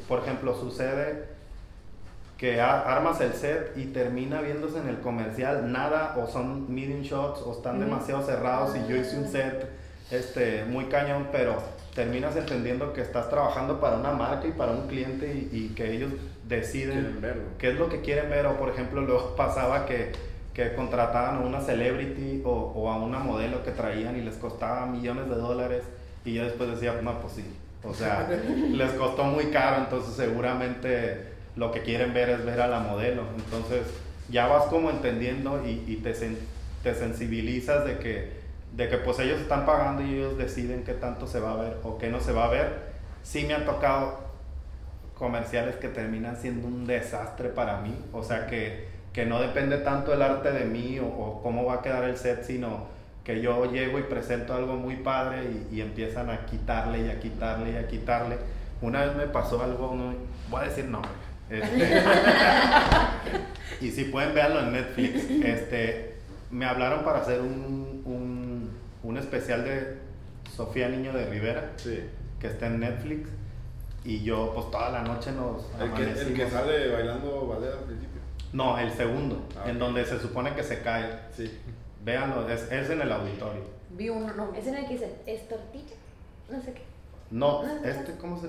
[0.07, 1.25] Por ejemplo, sucede
[2.37, 7.41] que armas el set y termina viéndose en el comercial nada o son medium shots
[7.41, 9.69] o están demasiado cerrados y yo hice un set
[10.09, 11.57] este, muy cañón, pero
[11.93, 15.91] terminas entendiendo que estás trabajando para una marca y para un cliente y, y que
[15.91, 16.13] ellos
[16.49, 17.43] deciden verlo.
[17.57, 20.11] qué es lo que quieren ver o por ejemplo luego pasaba que,
[20.53, 24.85] que contrataban a una celebrity o, o a una modelo que traían y les costaba
[24.87, 25.83] millones de dólares
[26.25, 27.45] y yo después decía, no, pues sí,
[27.83, 28.27] o sea,
[28.71, 33.23] les costó muy caro, entonces seguramente lo que quieren ver es ver a la modelo,
[33.37, 33.83] entonces
[34.29, 36.37] ya vas como entendiendo y, y te, sen-
[36.83, 38.31] te sensibilizas de que,
[38.75, 41.77] de que pues ellos están pagando y ellos deciden qué tanto se va a ver
[41.83, 42.89] o qué no se va a ver.
[43.23, 44.28] Sí me ha tocado
[45.19, 47.93] comerciales que terminan siendo un desastre para mí.
[48.13, 51.75] O sea, que, que no depende tanto el arte de mí o, o cómo va
[51.75, 52.87] a quedar el set, sino
[53.23, 57.19] que yo llego y presento algo muy padre y, y empiezan a quitarle y a
[57.19, 58.37] quitarle y a quitarle.
[58.81, 60.15] Una vez me pasó algo, no
[60.49, 61.11] voy a decir nombre.
[61.49, 62.01] Este,
[63.81, 66.15] y si pueden verlo en Netflix, este,
[66.49, 68.69] me hablaron para hacer un, un,
[69.03, 69.97] un especial de
[70.55, 71.99] Sofía Niño de Rivera Sí.
[72.39, 73.29] que está en Netflix.
[74.05, 77.79] Y yo, pues toda la noche nos El que, el que sale bailando ballet al
[77.85, 78.21] principio.
[78.53, 81.05] No, el segundo, Ah, en donde se supone que se cae.
[81.35, 81.59] Sí.
[82.03, 83.61] Véanlo, es, es en el auditorio.
[83.91, 84.53] Vi uno, no.
[84.55, 85.95] Es en el que dice, ¿es tortilla?
[86.49, 86.81] No sé qué.
[87.31, 88.47] No, Ah, este, ¿cómo se.?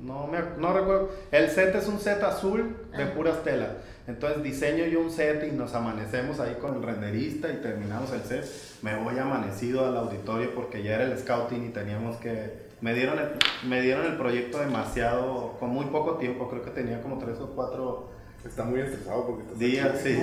[0.00, 1.10] No, me, no recuerdo.
[1.32, 3.12] El set es un set azul de Ah.
[3.14, 3.70] puras telas.
[4.06, 8.22] Entonces diseño yo un set y nos amanecemos ahí con el renderista y terminamos el
[8.22, 8.46] set.
[8.82, 12.65] Me voy amanecido al auditorio porque ya era el scouting y teníamos que.
[12.80, 13.28] Me dieron el,
[13.68, 17.48] me dieron el proyecto demasiado, con muy poco tiempo, creo que tenía como tres o
[17.54, 18.10] cuatro
[18.46, 19.98] Está muy estresado porque estás días, aquí.
[20.04, 20.10] sí.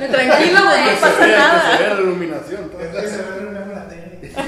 [0.00, 1.76] Está Tranquilo, güey, no pasa nada.
[1.76, 2.70] se ve la iluminación.
[2.70, 2.80] todo.
[2.80, 4.32] Entonces se ve una la tele.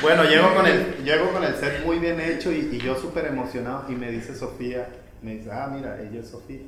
[0.00, 3.26] Bueno, llego con el, llego con el set muy bien hecho y, y yo súper
[3.26, 4.86] emocionado y me dice Sofía,
[5.20, 6.60] me dice, ah, mira, ella es Sofía.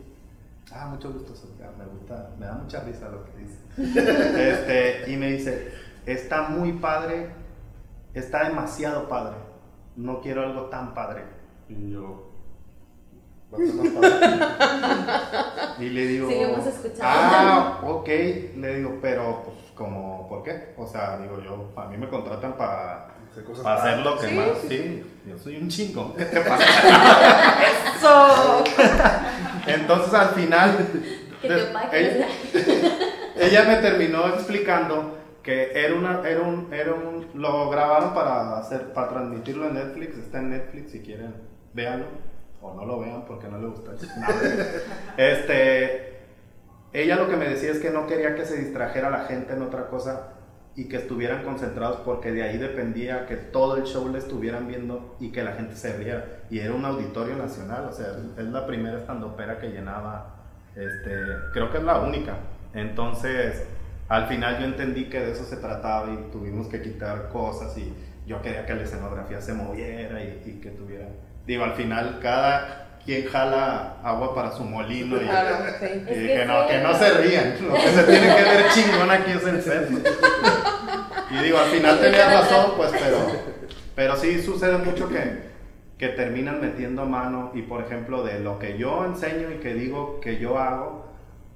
[0.72, 3.59] Ah, mucho gusto, Sofía, me gusta, me da mucha risa lo que dice.
[4.50, 5.72] Este, y me dice,
[6.06, 7.30] está muy padre,
[8.14, 9.37] está demasiado padre,
[9.96, 11.24] no quiero algo tan padre.
[11.68, 12.30] Y yo,
[13.52, 15.85] Va a ser más padre.
[15.85, 17.02] y le digo, Seguimos escuchando.
[17.04, 20.72] ah, ok, le digo, pero, pues, como, ¿por qué?
[20.76, 24.28] O sea, digo yo, a mí me contratan para Hacer cosas Para hacer lo que
[24.28, 26.14] Sí, más, sí, sí, yo soy un chingo.
[27.96, 28.64] Eso.
[29.74, 30.88] Entonces al final,
[31.42, 32.28] ella,
[33.37, 38.92] ella me terminó explicando que era una, era un, era un, lo grabaron para hacer,
[38.92, 41.35] para transmitirlo en Netflix, está en Netflix si quieren,
[41.72, 42.06] véanlo,
[42.61, 43.92] o no lo vean porque no le gusta.
[45.16, 46.18] Este,
[46.92, 49.62] ella lo que me decía es que no quería que se distrajera la gente en
[49.62, 50.35] otra cosa
[50.76, 55.16] y que estuvieran concentrados porque de ahí dependía que todo el show le estuvieran viendo
[55.20, 56.24] y que la gente se riera.
[56.48, 58.06] Y era un auditorio nacional, o sea,
[58.38, 60.37] es la primera estandopera que llenaba
[60.74, 61.11] Este,
[61.52, 62.37] creo que es la única.
[62.72, 63.64] Entonces,
[64.09, 67.92] al final yo entendí que de eso se trataba y tuvimos que quitar cosas y
[68.26, 71.06] yo quería que la escenografía se moviera y, y que tuviera...
[71.46, 75.86] Digo, al final cada quien jala agua para su molino y, Claro, sí.
[75.86, 79.10] y que dije, no, que no se rían, lo que se tiene que ver chingón
[79.10, 79.88] aquí es el set.
[81.30, 83.18] Y digo, al final tenía razón, pues, pero,
[83.94, 85.50] pero sí sucede mucho que,
[85.96, 90.20] que terminan metiendo mano y, por ejemplo, de lo que yo enseño y que digo
[90.20, 91.06] que yo hago,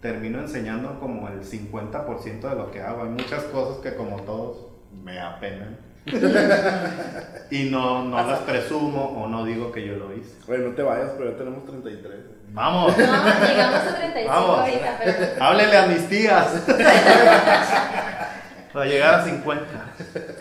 [0.01, 3.03] termino enseñando como el 50% de lo que hago.
[3.03, 4.67] Hay muchas cosas que como todos
[5.03, 5.79] me apenan.
[7.51, 10.35] Y no, no las presumo o no digo que yo lo hice.
[10.51, 12.15] Oye, no te vayas, pero ya tenemos 33.
[12.51, 13.05] Vamos, No,
[13.47, 14.59] llegamos a 35 Vamos.
[14.61, 15.45] ahorita, pero.
[15.45, 16.47] háblele a mis tías.
[18.73, 19.65] Para llegar a 50.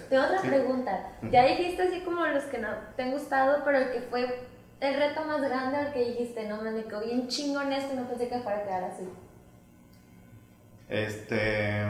[0.10, 0.48] Tengo otra Sí.
[0.48, 1.00] pregunta.
[1.32, 4.48] Ya dijiste así como los que no te han gustado, pero el que fue
[4.80, 8.28] el reto más grande, el que dijiste, no, me quedó bien chingón esto no pensé
[8.28, 9.08] que fuera a quedar así.
[10.90, 11.84] Este,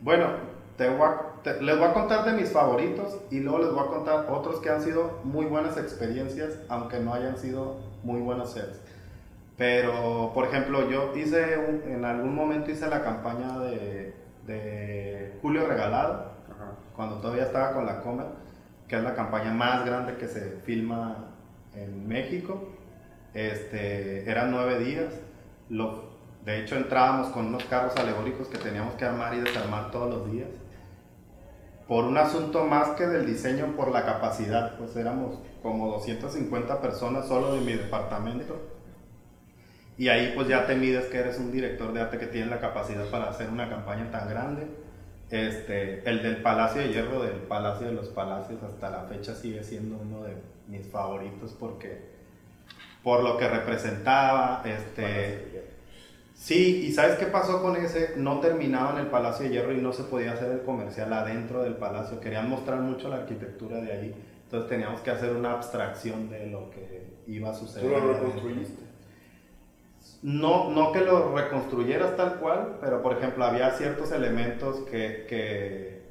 [0.00, 0.28] bueno,
[0.76, 3.84] te voy a- te- les voy a contar de mis favoritos y luego les voy
[3.84, 8.52] a contar otros que han sido muy buenas experiencias, aunque no hayan sido muy buenos
[8.52, 8.80] sets.
[9.56, 14.14] Pero, por ejemplo, yo hice, un- en algún momento hice la campaña de,
[14.46, 16.72] de Julio Regalado, Ajá.
[16.96, 18.26] cuando todavía estaba con la Comer,
[18.88, 21.28] que es la campaña más grande que se filma
[21.74, 22.68] en México.
[23.34, 25.12] Este, eran nueve días.
[25.68, 26.10] Lo,
[26.44, 30.30] de hecho, entrábamos con unos carros alegóricos que teníamos que armar y desarmar todos los
[30.32, 30.48] días.
[31.92, 37.28] Por un asunto más que del diseño, por la capacidad, pues éramos como 250 personas
[37.28, 38.58] solo de mi departamento.
[39.98, 42.60] Y ahí pues ya te mides que eres un director de arte que tiene la
[42.60, 44.68] capacidad para hacer una campaña tan grande.
[45.28, 49.62] Este, el del Palacio de Hierro, del Palacio de los Palacios, hasta la fecha sigue
[49.62, 50.34] siendo uno de
[50.68, 52.10] mis favoritos porque
[53.02, 55.51] por lo que representaba, este,
[56.34, 58.14] sí, y ¿sabes qué pasó con ese?
[58.16, 61.62] No terminaba en el Palacio de Hierro y no se podía hacer el comercial adentro
[61.62, 64.14] del palacio, querían mostrar mucho la arquitectura de ahí,
[64.44, 67.86] entonces teníamos que hacer una abstracción de lo que iba a suceder.
[67.86, 68.82] ¿Tú lo reconstruiste?
[70.22, 76.02] No, no que lo reconstruyeras tal cual, pero por ejemplo había ciertos elementos que, que-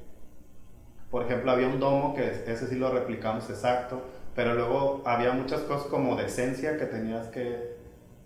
[1.10, 4.02] por ejemplo había un domo que ese sí lo replicamos exacto,
[4.36, 7.71] pero luego había muchas cosas como de esencia que tenías que,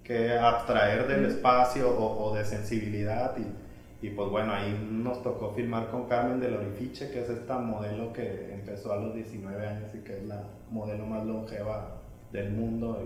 [0.05, 5.51] que abstraer del espacio o, o de sensibilidad y, y pues bueno, ahí nos tocó
[5.51, 9.89] filmar con Carmen del Orifiche, que es esta modelo que empezó a los 19 años
[9.95, 13.01] y que es la modelo más longeva del mundo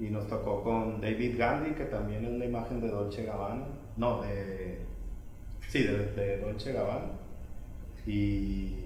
[0.00, 3.64] y, y nos tocó con David Gandhi, que también es la imagen de Dolce Gabbana.
[3.96, 4.80] No, de.
[5.68, 7.12] Sí, de, de Dolce Gabbana.
[8.04, 8.80] Y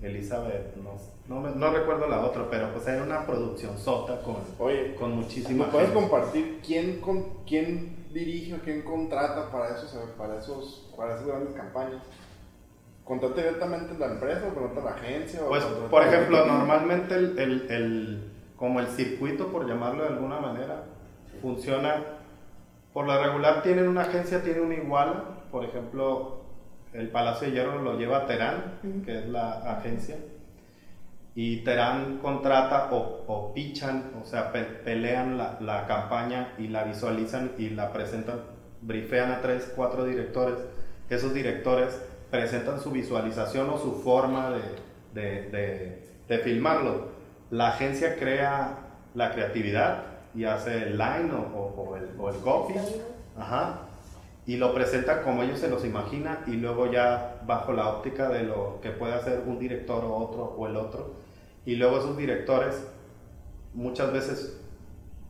[0.00, 0.96] Elizabeth, no,
[1.30, 5.12] no, me- no recuerdo la otra, pero pues era una producción sota con, Oye, con
[5.12, 6.02] muchísima ¿me puedes gente.
[6.08, 11.54] compartir quién, con, quién dirige o quién contrata para esos, para esos, para esas grandes
[11.54, 12.02] campañas?
[13.04, 15.40] ¿Contrata directamente la empresa o contrata la agencia?
[15.44, 16.52] o Pues, contrata por la ejemplo, gente?
[16.52, 20.84] normalmente el, el- el- como el circuito, por llamarlo de alguna manera,
[21.40, 22.02] funciona,
[22.92, 26.40] por lo regular tienen una agencia, tiene una igual, por ejemplo,
[26.92, 29.02] el Palacio de Hierro lo lleva Terán, Ujú.
[29.02, 30.16] que es la agencia,
[31.42, 36.84] y Terán contrata o, o pichan, o sea, pe- pelean la, la campaña y la
[36.84, 38.40] visualizan y la presentan,
[38.82, 40.56] brifean a tres, cuatro directores.
[41.08, 41.98] Esos directores
[42.30, 44.60] presentan su visualización o su forma de,
[45.18, 47.08] de, de- de filmarlo.
[47.50, 48.76] La agencia crea
[49.14, 50.02] la creatividad
[50.34, 52.74] y hace el line o, o- o el, o el copy.
[53.38, 53.78] Ajá.
[54.44, 58.42] Y lo presenta como ellos se los imagina y luego ya bajo la óptica de
[58.42, 61.29] lo que puede hacer un director o otro o el otro.
[61.64, 62.86] Y luego esos directores
[63.74, 64.60] muchas veces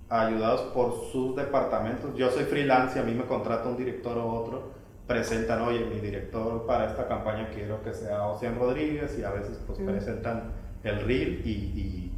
[0.09, 2.14] ayudados por sus departamentos.
[2.16, 4.73] Yo soy freelance y a mí me contrata un director o otro.
[5.07, 9.59] Presentan, oye, mi director para esta campaña quiero que sea Ocean Rodríguez y a veces
[9.66, 10.53] pues presentan
[10.85, 12.12] el reel y, y,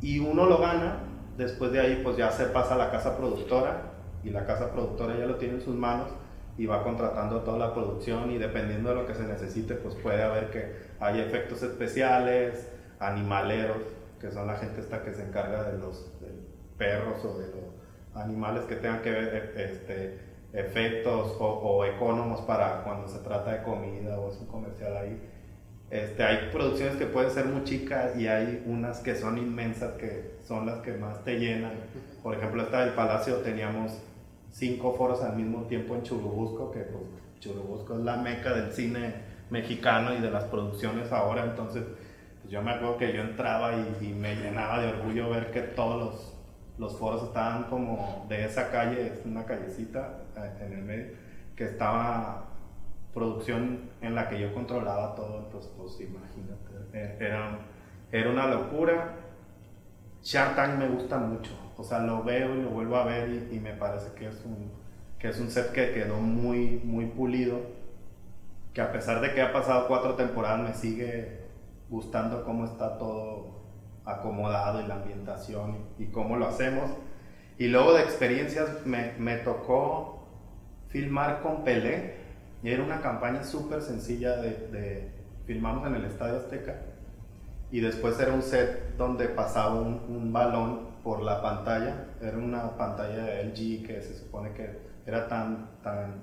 [0.00, 1.00] y uno lo gana.
[1.36, 3.92] Después de ahí pues ya se pasa a la casa productora
[4.24, 6.08] y la casa productora ya lo tiene en sus manos
[6.58, 10.22] y va contratando toda la producción y dependiendo de lo que se necesite pues puede
[10.22, 13.82] haber que hay efectos especiales, animaleros,
[14.20, 16.28] que son la gente esta que se encarga de los de
[16.78, 17.76] perros o de los
[18.14, 20.18] animales que tengan que ver e- este,
[20.52, 25.20] efectos o, o para cuando se trata de comida o es un comercial ahí.
[25.90, 30.36] Este, hay producciones que pueden ser muy chicas y hay unas que son inmensas que
[30.42, 31.74] son las que más te llenan.
[32.22, 33.92] Por ejemplo, esta del Palacio teníamos
[34.56, 37.04] cinco foros al mismo tiempo en Churubusco, que pues,
[37.40, 39.14] Churubusco es la meca del cine
[39.50, 41.84] mexicano y de las producciones ahora, entonces
[42.40, 46.02] pues, yo me acuerdo que yo entraba y, me llenaba de orgullo ver que todos
[46.02, 46.32] los
[46.78, 51.06] los foros estaban como de esa calle, es una callecita eh, en el medio,
[51.56, 52.48] que estaba
[53.14, 57.60] producción en la que yo controlaba todo, entonces pues imagínate, eh, era,
[58.12, 59.14] era una locura.
[60.22, 63.60] Shark me gusta mucho, o sea, lo veo y lo vuelvo a ver y, y
[63.60, 64.70] me parece que es un,
[65.18, 67.60] que es un set que quedó muy, muy pulido,
[68.72, 71.40] que a pesar de que ha pasado cuatro temporadas me sigue
[71.88, 73.56] gustando cómo está todo
[74.04, 76.90] acomodado y la ambientación y, y cómo lo hacemos.
[77.58, 80.16] Y luego de experiencias me, me tocó
[80.88, 82.14] filmar con Pelé.
[82.62, 85.10] Y era una campaña súper sencilla de, de,
[85.46, 86.74] filmamos en el Estadio Azteca
[87.70, 92.08] y después era un set donde pasaba un, un, balón por la pantalla.
[92.20, 96.22] Era una pantalla de LG que se supone que era tan, tan,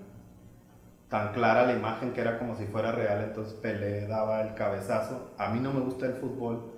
[1.07, 3.23] tan clara la imagen que era como si fuera real.
[3.23, 5.35] Entonces Pelé daba el cabezazo.
[5.37, 6.73] A mí no me gusta el fútbol,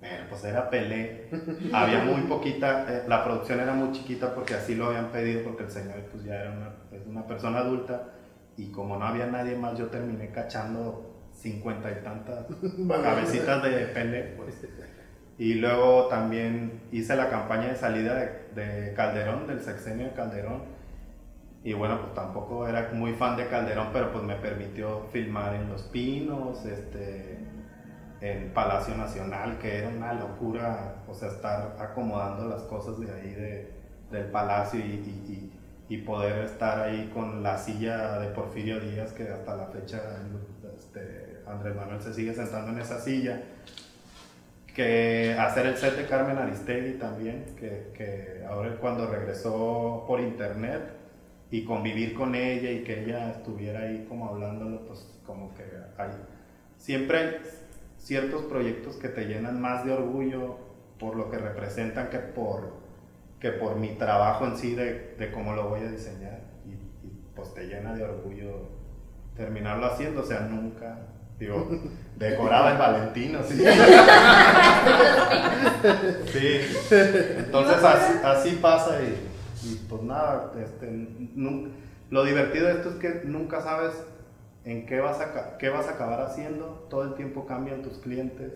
[0.00, 1.28] pero pues era Pelé.
[1.74, 5.64] Había muy poquita, eh, la producción era muy chiquita porque así lo habían pedido, porque
[5.64, 8.14] el señor pues ya era una, es una persona adulta.
[8.56, 12.46] Y como no había nadie más, yo terminé cachando cincuenta y tantas
[13.02, 14.22] cabecitas de Pelé.
[14.38, 14.66] Pues.
[15.40, 20.64] Y luego también hice la campaña de salida de, de Calderón, del sexenio de Calderón.
[21.64, 25.70] Y bueno, pues tampoco era muy fan de Calderón, pero pues me permitió filmar en
[25.70, 27.38] Los Pinos, este,
[28.20, 33.30] en Palacio Nacional, que era una locura, o sea, estar acomodando las cosas de ahí
[33.30, 33.72] de,
[34.10, 35.52] del palacio y, y,
[35.88, 40.02] y, poder estar ahí con la silla de Porfirio Díaz, que hasta la fecha
[40.76, 43.40] este, Andrés Manuel se sigue sentando en esa silla.
[44.80, 50.80] Que hacer el set de Carmen Aristegui también, que, que ahora cuando regresó por internet
[51.50, 55.64] y convivir con ella y que ella estuviera ahí como hablándolo, pues como que
[55.98, 56.12] hay,
[56.78, 57.36] siempre hay
[57.98, 60.56] ciertos proyectos que te llenan más de orgullo
[60.98, 62.72] por lo que representan que por,
[63.38, 66.40] que por mi trabajo en sí de, de cómo lo voy a diseñar.
[66.64, 66.70] Y,
[67.06, 68.70] y, pues te llena de orgullo
[69.36, 71.00] terminarlo haciendo, o sea, nunca,
[71.38, 71.68] digo,
[72.20, 73.56] decoraba el Valentino, sí.
[76.30, 76.60] sí,
[77.38, 79.16] entonces así, así pasa y,
[79.66, 80.86] y, pues nada, este,
[81.34, 81.70] nunca,
[82.10, 83.94] lo divertido de esto es que nunca sabes
[84.64, 88.52] en qué vas, a, qué vas a acabar haciendo, todo el tiempo cambian tus clientes,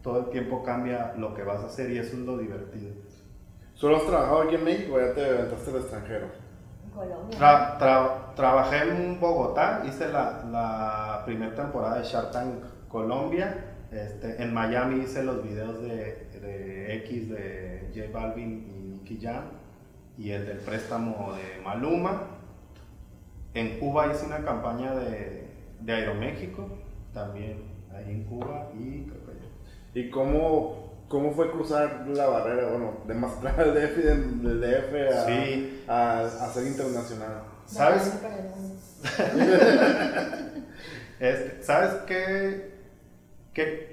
[0.00, 2.92] todo el tiempo cambia lo que vas a hacer y eso es lo divertido.
[3.74, 6.26] ¿Solo has trabajado aquí en México o ya te aventaste al extranjero?
[6.94, 7.36] Colombia.
[7.36, 12.54] Tra, tra, trabajé en Bogotá, hice la, la primera temporada de Shark Tank
[12.88, 13.56] Colombia,
[13.92, 19.44] este, en Miami hice los videos de, de X de J Balvin y Nicky Jam
[20.16, 22.22] y el del préstamo de Maluma.
[23.54, 25.48] En Cuba hice una campaña de,
[25.80, 26.68] de Aeroméxico,
[27.14, 27.62] también
[27.94, 33.14] ahí en Cuba y creo que ¿Y cómo, cómo fue cruzar la barrera, bueno, de
[33.14, 35.84] mostrar el DF, del, del DF a, Sí.
[35.88, 37.42] a, a ser internacional?
[37.66, 38.12] ¿Sabes?
[41.20, 42.77] Este, ¿Sabes qué,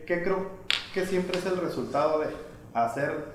[0.06, 0.50] qué, creo
[0.94, 2.28] que siempre es el resultado de
[2.74, 3.34] hacer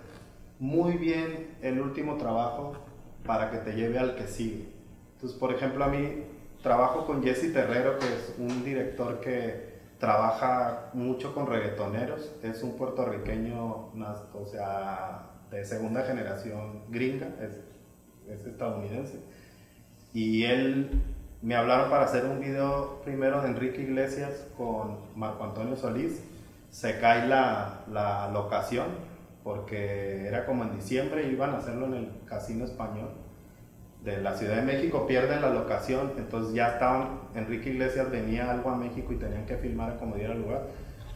[0.59, 2.75] muy bien el último trabajo
[3.27, 4.69] para que te lleve al que sigue?
[5.15, 6.25] Entonces, por ejemplo, a mí
[6.63, 12.77] trabajo con Jesse Terrero, que es un director que trabaja mucho con reggaetoneros, es un
[12.77, 13.91] puertorriqueño,
[14.35, 17.29] o sea, de segunda generación gringa,
[18.29, 19.19] es estadounidense.
[20.15, 20.91] Y él
[21.43, 26.23] me hablaron para hacer un video primero de Enrique Iglesias con Marco Antonio Solís.
[26.71, 28.87] Se cae la, la locación
[29.43, 33.09] porque era como en diciembre iban a hacerlo en el Casino Español
[34.05, 38.71] de la Ciudad de México, pierden la locación, entonces ya estaban, Enrique Iglesias venía algo
[38.71, 40.69] a México y tenían que filmar como diera lugar.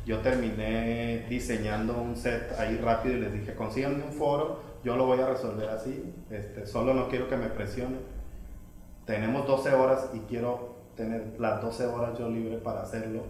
[0.05, 5.07] Yo terminé diseñando un set ahí rápido y les dije, consíganme un foro, yo lo
[5.07, 8.01] voy a resolver así, este, solo no quiero que me presionen.
[9.07, 13.23] Tenemos 12 horas y quiero tener las 12 horas yo libre para hacerlo.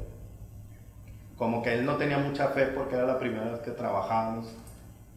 [1.36, 4.54] Como que él no tenía mucha fe porque era la primera vez que trabajábamos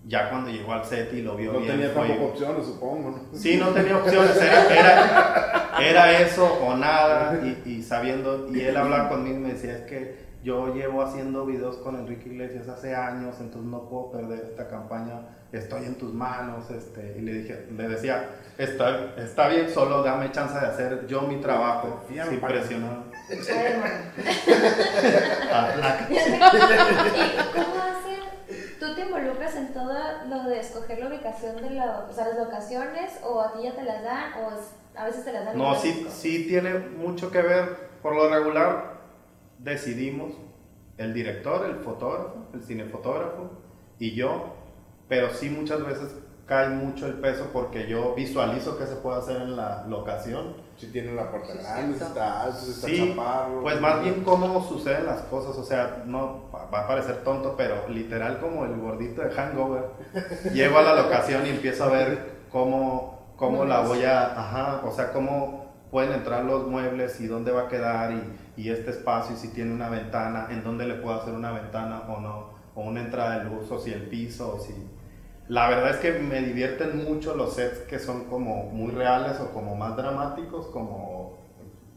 [0.06, 3.12] ya cuando llegó al set y lo vio No bien, tenía fue- tampoco opciones, supongo,
[3.12, 3.38] ¿no?
[3.38, 8.78] Sí, no tenía opciones, era, era, era eso o nada, y, y sabiendo, y él
[8.78, 12.95] hablaba conmigo y me decía, es que yo llevo haciendo videos con Enrique Iglesias hace
[12.95, 15.22] años, entonces no puedo perder esta campaña,
[15.52, 20.32] estoy en tus manos, este, y le dije, le decía, está, está bien, solo dame
[20.32, 23.04] chance de hacer yo mi trabajo, Confía, sin presionar.
[23.30, 23.93] Ay, hermano.
[25.52, 26.16] Ah, la- ¿Y
[27.54, 28.20] cómo hacen?
[28.80, 29.93] ¿Tú te involucras en todo
[30.30, 33.76] lo de escoger la ubicación de la, o sea, las locaciones o a ti ya
[33.76, 35.58] te las dan o es- a veces te las dan?
[35.58, 37.88] No, sí, sí tiene mucho que ver.
[38.02, 38.97] Por lo regular,
[39.60, 40.34] decidimos
[40.97, 43.51] el director, el fotógrafo, el cinefotógrafo
[43.99, 44.55] y yo,
[45.08, 49.41] pero sí muchas veces cae mucho el peso porque yo visualizo qué se puede hacer
[49.41, 50.66] en la locación.
[50.78, 53.62] Si tiene la puerta Sí, grande, si está alto, si está Sí, chaparro.
[53.64, 57.89] pues más bien cómo suceden las cosas, o sea, no va a parecer tonto, pero
[57.89, 59.86] literal como el gordito de Hangover.
[60.53, 64.91] Llego a la locación y empiezo a ver cómo, cómo la voy a, ajá, o
[64.91, 69.35] sea, cómo pueden entrar los muebles y dónde va a quedar y, y este espacio,
[69.35, 72.81] y si tiene una ventana, en dónde le puedo hacer una ventana o no, o
[72.83, 74.73] una entrada de luz, o si el piso, o si...
[75.47, 79.51] La verdad es que me divierten mucho los sets que son como muy reales o
[79.53, 81.38] como más dramáticos, como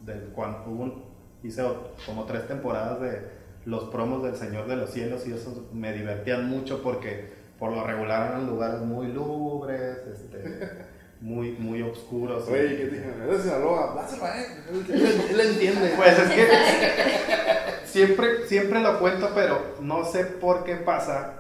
[0.03, 1.05] del cuando un-
[1.43, 1.65] hice
[2.07, 3.23] como tres temporadas de
[3.65, 7.85] los promos del Señor de los Cielos y esos me divertían mucho porque por lo
[7.85, 10.87] regular eran lugares muy lúgubres, este,
[11.21, 12.45] muy, muy oscuros.
[12.49, 13.11] y- Oye, ¿qué te dije?
[13.25, 14.47] Eres de Sinaloa, dáselo a él.
[14.89, 15.93] Él, él- él entiende.
[15.97, 16.49] Pues es que
[17.87, 21.35] siempre, siempre lo cuento, pero no sé por qué pasa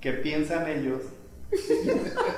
[0.00, 1.00] que piensan ellos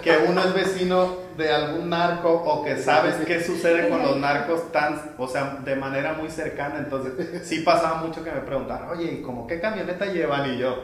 [0.02, 4.70] que uno es vecino de algún narco o que sabes qué sucede con los narcos
[4.72, 6.76] tan, o sea, de manera muy cercana.
[6.78, 7.12] Entonces,
[7.46, 10.52] sí pasaba mucho que me preguntaban, oye, ¿y cómo qué camioneta llevan?
[10.54, 10.76] Y yo,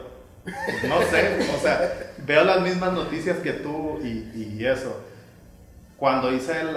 [0.89, 4.99] no sé, o sea, veo las mismas noticias que tú y, y eso.
[6.03, 6.75] Cuando hice el,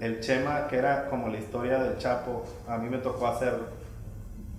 [0.00, 3.54] el- Chema, que era como la historia del Chapo, a mí me tocó hacer,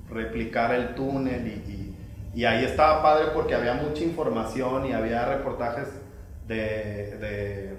[0.10, 1.98] replicar el túnel y, y-
[2.34, 5.90] y ahí estaba padre porque había mucha información y había reportajes
[6.48, 7.78] de, de,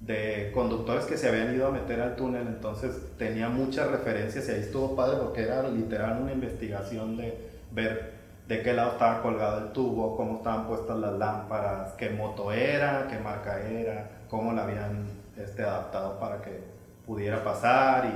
[0.00, 4.52] de conductores que se habían ido a meter al túnel, entonces tenía muchas referencias y
[4.52, 7.36] ahí estuvo padre porque era literal una investigación de
[7.72, 8.14] ver
[8.48, 13.06] de qué lado estaba colgado el tubo, cómo estaban puestas las lámparas, qué moto era,
[13.10, 16.60] qué marca era, cómo la habían este, adaptado para que
[17.06, 18.06] pudiera pasar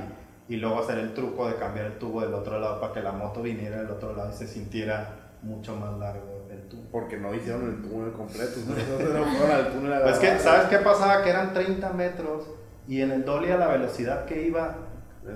[0.47, 3.01] y, y luego hacer el truco de cambiar el tubo del otro lado para que
[3.01, 6.83] la moto viniera del otro lado y se sintiera mucho más largo el tubo.
[6.91, 8.59] Porque no hicieron el túnel completo.
[8.67, 9.53] ¿no?
[9.53, 10.39] Al túnel Pues que.
[10.39, 11.23] ¿sabes qué pasaba?
[11.23, 12.45] Que eran 30 metros
[12.87, 14.75] y en el dolly a la velocidad que iba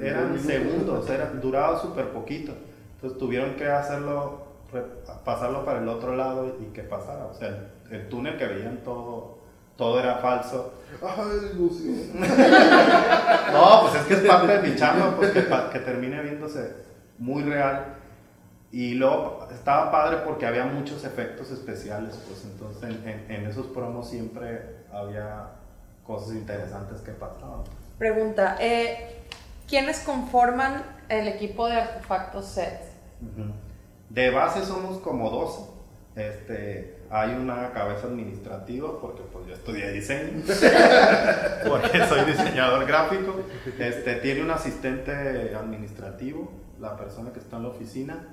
[0.01, 2.53] eran segundos, era, duraba súper poquito.
[2.95, 4.45] Entonces tuvieron que hacerlo,
[5.23, 7.25] pasarlo para el otro lado y que pasara.
[7.25, 9.39] O sea, el, el túnel que veían todo,
[9.77, 10.73] todo era falso.
[11.01, 11.91] Ay, Lucio.
[13.51, 16.75] No, pues es que es parte de mi chamba, pues que, que termine viéndose
[17.17, 17.95] muy real.
[18.71, 23.67] Y luego estaba padre porque había muchos efectos especiales, pues entonces en, en- en esos
[23.67, 25.47] promos siempre había
[26.05, 27.61] cosas interesantes que pasaban.
[27.97, 29.21] Pregunta, eh,
[29.67, 32.81] ¿quiénes conforman el equipo de artefactos set?
[33.21, 33.49] Ujú.
[34.09, 35.61] De base somos como 12.
[36.17, 40.41] Este, hay una cabeza administrativa porque pues yo estudié diseño,
[41.67, 43.35] porque soy diseñador gráfico.
[43.79, 45.11] Este, tiene un asistente
[45.55, 48.27] administrativo, la persona que está en la oficina.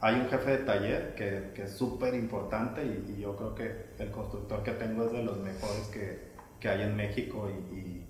[0.00, 3.86] Hay un jefe de taller que, que es súper importante y, y yo creo que
[3.98, 6.20] el constructor que tengo es de los mejores que,
[6.60, 8.06] que hay en México y, y-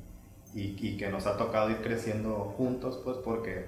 [0.54, 3.66] y- y que nos ha tocado ir creciendo juntos, pues porque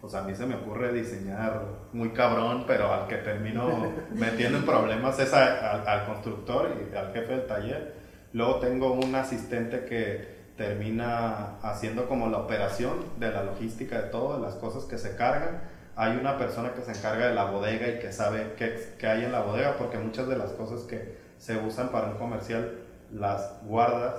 [0.00, 1.60] pues a mí se me ocurre diseñar
[1.92, 6.96] muy cabrón, pero al que termino metiendo en problemas es a- al, al constructor y
[6.96, 7.94] al jefe del taller.
[8.32, 14.36] Luego tengo un asistente que termina haciendo como la operación de la logística de todo,
[14.36, 15.62] de las cosas que se cargan.
[15.96, 19.24] Hay una persona que se encarga de la bodega y que sabe qué, qué hay
[19.24, 22.78] en la bodega, porque muchas de las cosas que se usan para un comercial
[23.12, 24.14] las guardas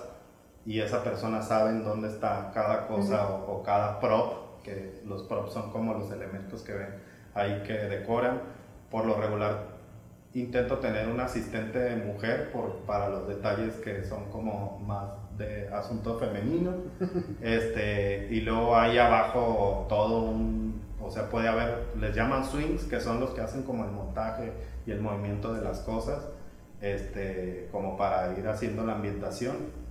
[0.65, 4.33] y esa persona sabe en dónde está cada cosa o, o cada prop,
[4.63, 6.95] que los props son como los elementos que ven
[7.33, 8.41] ahí que decoran.
[8.89, 9.71] Por lo regular
[10.33, 16.17] intento tener una asistente mujer por, para los detalles que son como más de asunto
[16.17, 16.73] femenino.
[17.41, 22.99] este, y luego ahí abajo todo un, o sea, puede haber, les llaman swings, que
[22.99, 24.51] son los que hacen como el montaje
[24.85, 26.29] y el movimiento de las cosas,
[26.81, 29.81] este, como para ir haciendo la ambientación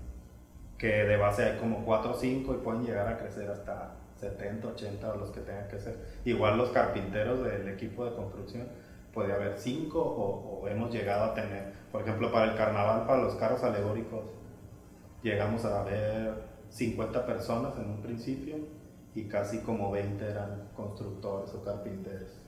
[0.81, 4.69] que de base hay como 4 o 5 y pueden llegar a crecer hasta 70,
[4.69, 5.97] 80 o los que tengan que ser.
[6.25, 8.69] Igual los carpinteros del equipo de construcción,
[9.13, 13.23] puede haber 5 o, o hemos llegado a tener, por ejemplo, para el carnaval, para
[13.23, 14.25] los carros alegóricos,
[15.23, 16.35] llegamos a ver
[16.71, 18.57] 50 personas en un principio
[19.15, 22.41] y casi como 20 eran constructores o carpinteros.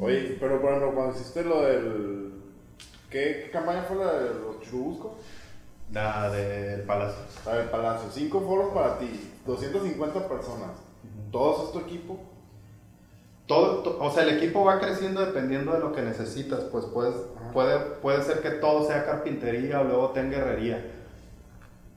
[0.00, 2.32] Oye, pero por ejemplo, cuando hiciste lo del.
[3.10, 5.12] ¿Qué, qué campaña fue la de los churubuscos?
[5.92, 7.22] La del palacio.
[7.44, 8.08] La del Palacio.
[8.10, 10.70] Cinco foros para ti, 250 personas.
[11.32, 12.20] ¿Todos es tu equipo?
[13.46, 17.14] Todo, to- o sea, el equipo va creciendo dependiendo de lo que necesitas, pues puedes,
[17.52, 20.80] puede, puede ser que todo sea carpintería o luego tenga herrería.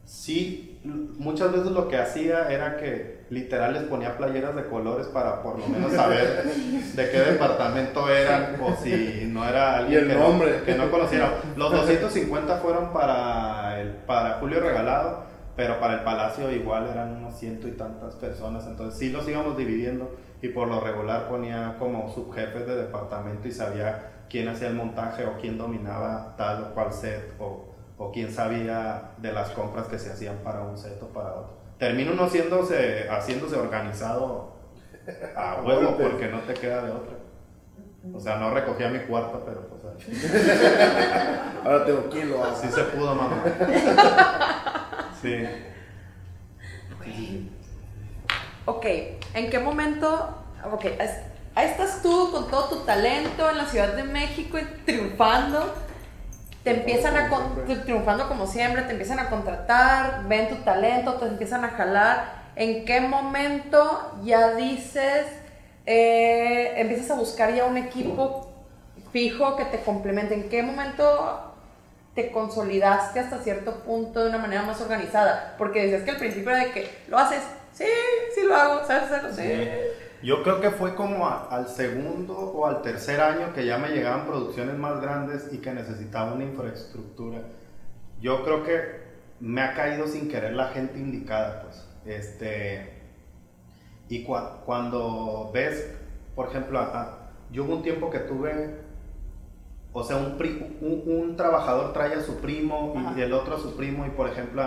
[0.06, 5.42] Sí, muchas veces lo que hacía era que literal les ponía playeras de colores para
[5.42, 10.16] por lo menos saber de qué departamento eran o si no era alguien el que,
[10.16, 10.58] nombre.
[10.60, 11.34] No, que no conociera.
[11.58, 15.25] Los 250 fueron para, el, para Julio Regalado,
[15.56, 19.58] pero para el Palacio igual eran unos ciento y tantas personas, entonces sí los íbamos
[19.58, 24.76] dividiendo y por lo regular ponía como subjefes de departamento y sabía quién hacía el
[24.76, 29.88] montaje o quién dominaba tal o cual set o, o quién sabía de las compras
[29.88, 31.56] que se hacían para un set o para otro.
[31.78, 34.56] Termina uno haciéndose, haciéndose organizado
[35.36, 37.16] a huevo porque no te queda de otra.
[38.14, 39.82] O sea, no recogía mi cuarto, pero pues
[41.64, 42.70] Ahora tengo quién lo hace.
[42.70, 43.44] se pudo, mamá.
[45.26, 45.48] Sí.
[48.66, 48.86] Ok,
[49.34, 50.38] ¿en qué momento?
[50.72, 50.86] Ok,
[51.56, 55.74] ahí estás tú con todo tu talento en la Ciudad de México y triunfando.
[56.64, 57.30] Te empiezan a
[57.84, 62.46] triunfando como siempre, te empiezan a contratar, ven tu talento, te empiezan a jalar.
[62.56, 65.28] ¿En qué momento ya dices,
[65.86, 68.52] eh, empiezas a buscar ya un equipo
[69.12, 70.34] fijo que te complemente?
[70.34, 71.55] ¿En qué momento
[72.16, 75.56] te consolidaste hasta cierto punto de una manera más organizada?
[75.58, 77.44] Porque decías que al principio era de que lo haces,
[77.74, 77.84] sí,
[78.34, 79.34] sí lo hago, ¿sabes hacerlo?
[79.34, 79.68] Sí.
[80.24, 83.90] Yo creo que fue como a- al segundo o al tercer año que ya me
[83.90, 87.42] llegaban producciones más grandes y que necesitaba una infraestructura.
[88.22, 89.06] Yo creo que
[89.42, 91.86] me ha caído sin querer la gente indicada, pues.
[92.06, 92.94] Este,
[94.08, 95.86] y cua- cuando ves,
[96.34, 98.85] por ejemplo, a- yo hubo un tiempo que tuve,
[99.96, 103.60] o sea, un, pri- un, un trabajador trae a su primo y, el otro a
[103.60, 104.64] su primo y, por ejemplo,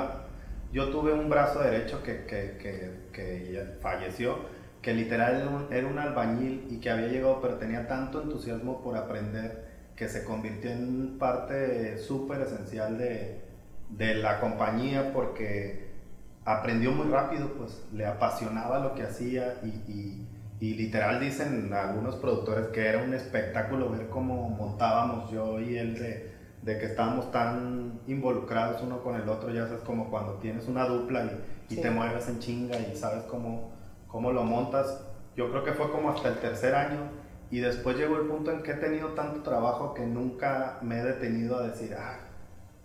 [0.72, 4.38] yo tuve un brazo derecho que, que, que, que falleció,
[4.82, 8.82] que literal era un, era un albañil y que había llegado, pero tenía tanto entusiasmo
[8.82, 9.66] por aprender
[9.96, 13.42] que se convirtió en parte súper esencial de,
[13.88, 15.88] de la compañía porque
[16.44, 20.27] aprendió muy rápido, pues le apasionaba lo que hacía y, y-
[20.60, 25.94] y literal dicen algunos productores que era un espectáculo ver cómo montábamos yo y él
[25.98, 26.32] de,
[26.62, 30.86] de que estábamos tan involucrados uno con el otro, ya sabes, como cuando tienes una
[30.86, 31.80] dupla y, y Sí.
[31.82, 33.70] te mueves en chinga y sabes cómo,
[34.08, 35.00] cómo lo montas.
[35.36, 37.02] Yo creo que fue como hasta el tercer año
[37.50, 41.02] y después llegó el punto en que he tenido tanto trabajo que nunca me he
[41.04, 42.18] detenido a decir, ah,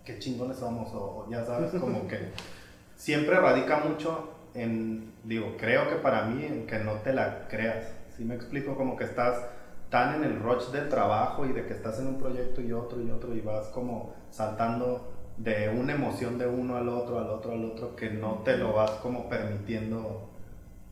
[0.04, 2.28] qué chingones somos, o, o ya sabes, como que
[2.96, 7.92] siempre radica mucho en, digo, creo que para mí, en que no te la creas.
[8.16, 9.44] Si me explico, como que estás
[9.90, 13.00] tan en el rush del trabajo y de que estás en un proyecto y otro
[13.02, 17.52] y otro y vas como saltando de una emoción de uno al otro, al otro,
[17.52, 20.30] al otro, que no te lo vas como permitiendo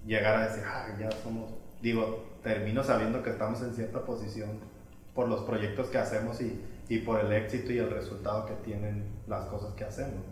[0.04, 4.50] llegar a decir, ah, ya somos, digo, termino sabiendo que estamos en cierta posición
[5.14, 9.04] por los proyectos que hacemos y, y por el éxito y el resultado que tienen
[9.28, 10.24] las cosas que hacemos.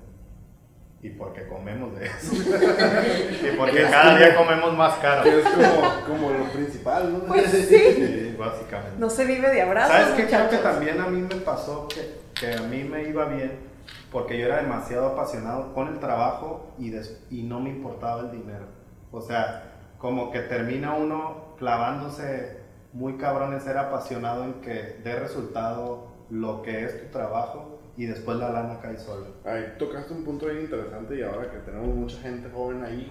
[1.02, 2.34] Y porque comemos de eso.
[2.34, 5.22] y porque cada día comemos más caro.
[5.22, 7.18] Que es como, como lo principal, ¿no?
[7.20, 7.64] Pues sí.
[7.66, 8.98] Sí, básicamente.
[8.98, 9.92] No se vive de abrazos.
[9.96, 10.26] ¿Sabes qué?
[10.26, 13.70] Creo que también a mí me pasó que, que a mí me iba bien
[14.12, 18.30] porque yo era demasiado apasionado con el trabajo y, des- y no me importaba el
[18.32, 18.66] dinero.
[19.10, 22.58] O sea, como que termina uno clavándose
[22.92, 28.06] muy cabrón en ser apasionado en que dé resultado lo que es tu trabajo y
[28.06, 29.26] después la lana cae sola.
[29.44, 33.10] Ahí tocaste un punto bien interesante y ahora que tenemos mucha gente joven ahí,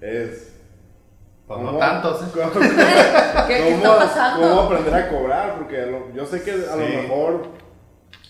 [0.00, 0.56] es...
[1.46, 2.22] Pues no ¿cómo- tantos.
[2.22, 2.26] ¿eh?
[2.32, 2.50] ¿Cómo,
[3.48, 4.48] ¿Qué, qué está pasando?
[4.48, 5.58] cómo aprender a cobrar?
[5.58, 6.96] Porque lo- yo sé que a lo Sí.
[6.96, 7.42] mejor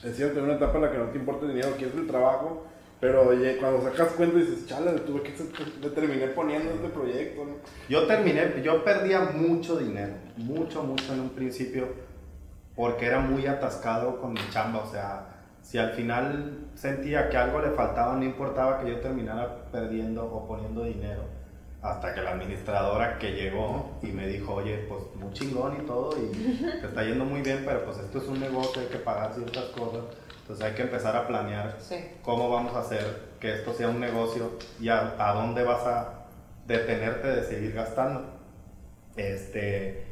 [0.03, 2.07] es cierto, en una etapa en la que no te importa el dinero, quieres el
[2.09, 2.67] trabajo,
[2.99, 5.33] pero oye, cuando sacas cuenta dices, chale, le tuve que
[5.81, 7.53] le terminé poniendo este proyecto, ¿no?
[7.89, 11.87] Yo terminé, yo perdía mucho dinero, mucho, mucho en un principio,
[12.75, 15.29] porque era muy atascado con mi chamba, o sea,
[15.71, 20.49] si al final sentía que algo le faltaba, no importaba que yo terminara perdiendo o
[20.49, 21.23] poniendo dinero,
[21.81, 26.11] hasta que la administradora que llegó y me dijo, oye, pues muy chingón y todo,
[26.21, 26.27] y
[26.81, 29.67] te está yendo muy bien, pero pues esto es un negocio, hay que pagar ciertas
[29.67, 30.03] cosas,
[30.41, 32.05] entonces hay que empezar a planear Sí.
[32.25, 34.51] cómo vamos a hacer que esto sea un negocio
[34.81, 36.25] y a, a dónde vas a
[36.67, 38.25] detenerte de seguir gastando.
[39.17, 40.05] Este,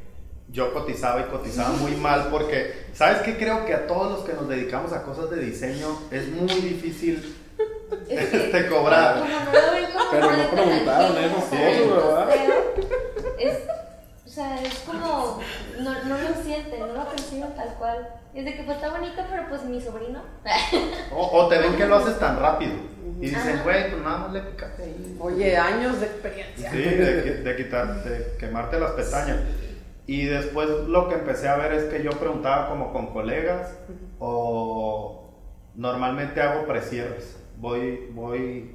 [0.50, 3.36] yo cotizaba y cotizaba muy mal porque, ¿sabes qué?
[3.36, 7.36] Creo que a todos los que nos dedicamos a cosas de diseño es muy difícil
[8.08, 9.22] Es que, este, cobrar.
[10.10, 12.28] Pero no preguntaron cosas, ¿verdad?
[12.28, 12.54] pero
[13.38, 13.58] Es,
[14.26, 15.40] o sea, es como,
[15.80, 18.08] no, no lo sienten, no lo perciben tal cual.
[18.34, 20.22] Es de que pues está bonito, pero pues mi sobrino.
[21.12, 22.74] O, o te ven que lo haces tan rápido
[23.20, 25.16] y dicen, güey, pues nada más le picaste ahí.
[25.18, 26.70] Oye, años de experiencia.
[26.70, 29.38] Sí, de, de quitar, de quemarte las pestañas.
[30.08, 33.78] Y después lo que empecé a ver es que yo preguntaba como con colegas
[34.18, 35.34] o
[35.74, 37.38] normalmente hago precierres.
[37.58, 38.74] Voy, voy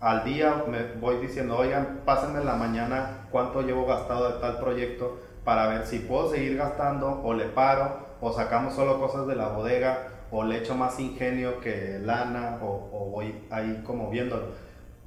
[0.00, 4.58] al día me voy diciendo, oigan, pásenme en la mañana cuánto llevo gastado de tal
[4.58, 9.36] proyecto para ver si puedo seguir gastando o le paro o sacamos solo cosas de
[9.36, 14.46] la bodega o le echo más ingenio que lana o, o voy ahí como viéndolo.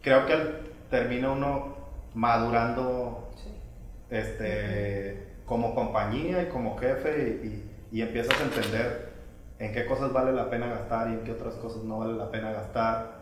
[0.03, 0.36] Creo que
[0.91, 1.78] termina uno
[2.14, 3.32] madurando
[4.12, 9.10] este, como compañía y como jefe y, y empiezas a entender
[9.60, 12.32] en qué cosas vale la pena gastar y en qué otras cosas no vale la
[12.32, 13.18] pena gastar.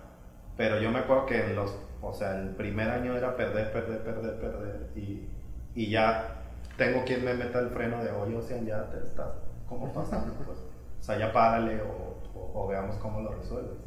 [0.58, 4.04] Pero yo me acuerdo que en los, o sea, el primer año era perder, perder,
[4.04, 5.30] perder, perder y,
[5.76, 6.42] y ya
[6.78, 9.34] tengo quien me meta el freno de, oye, o sea, ya te estás
[9.68, 13.78] como pasando, pues, o sea, ya párale o, o- o veamos cómo lo resuelves.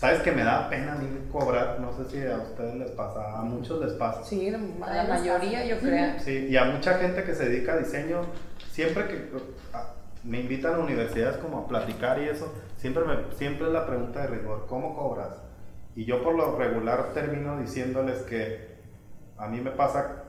[0.00, 1.78] ¿Sabes que me da pena a mí cobrar?
[1.78, 4.24] No sé si a ustedes les pasa, a muchos les pasa.
[4.24, 6.18] Sí, a la mayoría yo creo.
[6.18, 8.22] Sí, y a mucha gente que se dedica a diseño,
[8.70, 9.30] siempre que
[10.24, 14.22] me invitan a universidades como a platicar y eso, siempre, me, siempre es la pregunta
[14.22, 15.36] de rigor, ¿cómo cobras?
[15.94, 18.78] Y yo por lo regular termino diciéndoles que
[19.36, 20.24] a mí me pasa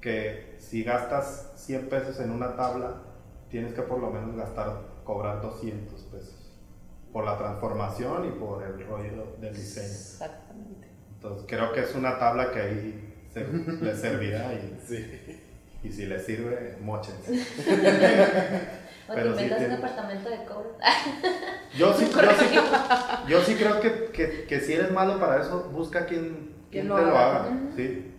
[0.00, 2.94] que si gastas 100 pesos en una tabla,
[3.48, 4.72] tienes que por lo menos gastar,
[5.04, 6.01] cobrar 200 pesos
[7.12, 9.86] por la transformación y por el rollo del diseño.
[9.86, 10.88] Exactamente.
[11.14, 13.44] Entonces creo que es una tabla que ahí se,
[13.80, 15.40] le servirá y, Sí.
[15.84, 17.32] y si le sirve, mochense.
[19.08, 20.76] O te Pero sí inventas un tiene- departamento de cobro.
[21.76, 22.56] Yo sí, yo sí,
[23.28, 26.96] yo sí creo que, que, que si eres malo para eso, busca quien, quien lo
[26.96, 27.36] te lo haga.
[27.46, 27.50] haga.
[27.74, 28.14] Sí.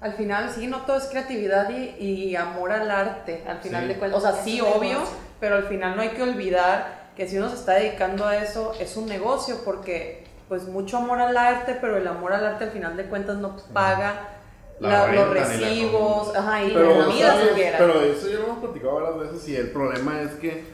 [0.00, 3.88] Al final, sí, no todo es creatividad y, y amor al arte, al final Sí.
[3.88, 4.18] de cuentas.
[4.18, 4.98] O sea, sí, obvio,
[5.40, 8.72] pero al final no hay que olvidar que si uno se está dedicando a eso,
[8.80, 12.70] es un negocio, porque pues mucho amor al arte, pero el amor al arte al
[12.70, 14.28] final de cuentas no paga
[14.80, 17.48] La la- los renta ni la recibos, ajá, y Pero, la vida ¿sabes?
[17.48, 17.78] siquiera.
[17.78, 20.64] pero eso ya lo hemos platicado varias veces y el problema es que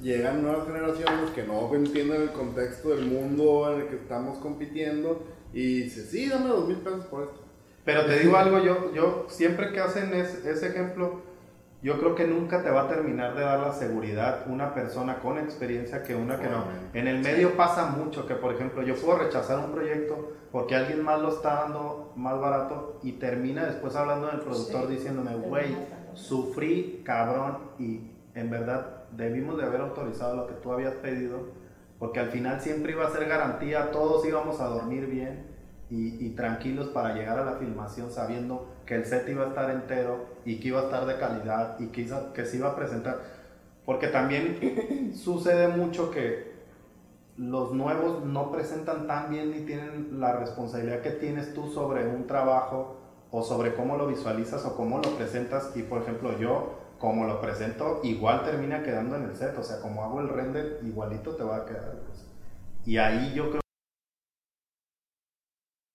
[0.00, 5.22] llegan nuevas generaciones que no entienden el contexto del mundo en el que estamos compitiendo
[5.52, 7.40] y dicen, sí, dame dos mil pesos por esto.
[7.84, 11.20] Pero te digo algo, yo, yo siempre que hacen es- ese ejemplo,
[11.82, 15.38] yo creo que nunca te va a terminar de dar la seguridad una persona con
[15.38, 16.64] experiencia que una que no.
[16.92, 21.02] En el medio pasa mucho que, por ejemplo, yo puedo rechazar un proyecto porque alguien
[21.02, 24.94] más lo está dando más barato y termina después hablando del productor Sí.
[24.94, 25.76] diciéndome, güey,
[26.14, 31.48] sufrí cabrón y en verdad debimos de haber autorizado lo que tú habías pedido
[31.98, 35.46] porque al final siempre iba a ser garantía, todos íbamos a dormir bien
[35.90, 39.70] y, y tranquilos para llegar a la filmación sabiendo que el set iba a estar
[39.70, 42.76] entero y que iba a estar de calidad y que, iba- que se iba a
[42.76, 43.18] presentar.
[43.84, 46.50] Porque también sucede mucho que
[47.36, 52.26] los nuevos no presentan tan bien ni tienen la responsabilidad que tienes tú sobre un
[52.26, 52.96] trabajo
[53.30, 55.72] o sobre cómo lo visualizas o cómo lo presentas.
[55.76, 59.56] Y por ejemplo, yo, como lo presento, igual termina quedando en el set.
[59.58, 61.94] O sea, como hago el render, igualito te va a quedar.
[62.06, 62.26] pues.
[62.86, 63.60] Y ahí yo creo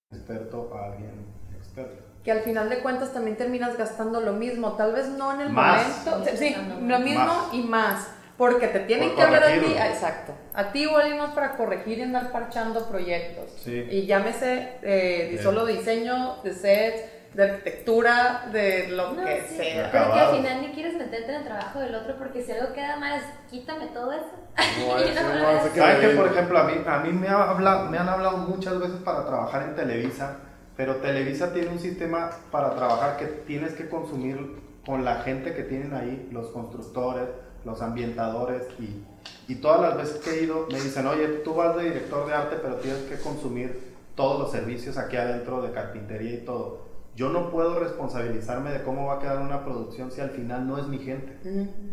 [0.09, 1.13] que experto a alguien
[1.55, 2.04] experto.
[2.25, 5.49] Que al final de cuentas también terminas gastando lo mismo, tal vez no en el
[5.51, 6.05] Más.
[6.05, 7.53] momento, sí, Gastando lo mismo más.
[7.53, 11.31] y más, porque te tienen Por que hablar a ti, ah, exacto, a ti más
[11.35, 13.45] para corregir y andar parchando proyectos.
[13.63, 13.87] Sí.
[13.91, 15.43] Y llámese eh, Bien.
[15.43, 17.01] solo diseño, de sets,
[17.35, 19.91] de arquitectura, de lo No, que sí, sea.
[19.91, 22.73] Pero que al final ni quieres meterte en el trabajo del otro porque si algo
[22.73, 24.31] queda mal, es quítame todo eso.
[24.79, 27.97] No, ese no que ¿Sabes que, por ejemplo, a mí, a mí me, habla- me
[27.97, 30.37] han hablado muchas veces para trabajar en Televisa,
[30.77, 35.63] pero Televisa tiene un sistema para trabajar que tienes que consumir con la gente que
[35.63, 37.27] tienen ahí, los constructores,
[37.63, 39.03] los ambientadores y,
[39.51, 42.33] y todas las veces que he ido me dicen, oye, tú vas de director de
[42.33, 46.85] arte, pero tienes que consumir todos los servicios aquí adentro de carpintería y todo.
[47.15, 50.77] Yo no puedo responsabilizarme de cómo va a quedar una producción si al final no
[50.77, 51.37] es mi gente.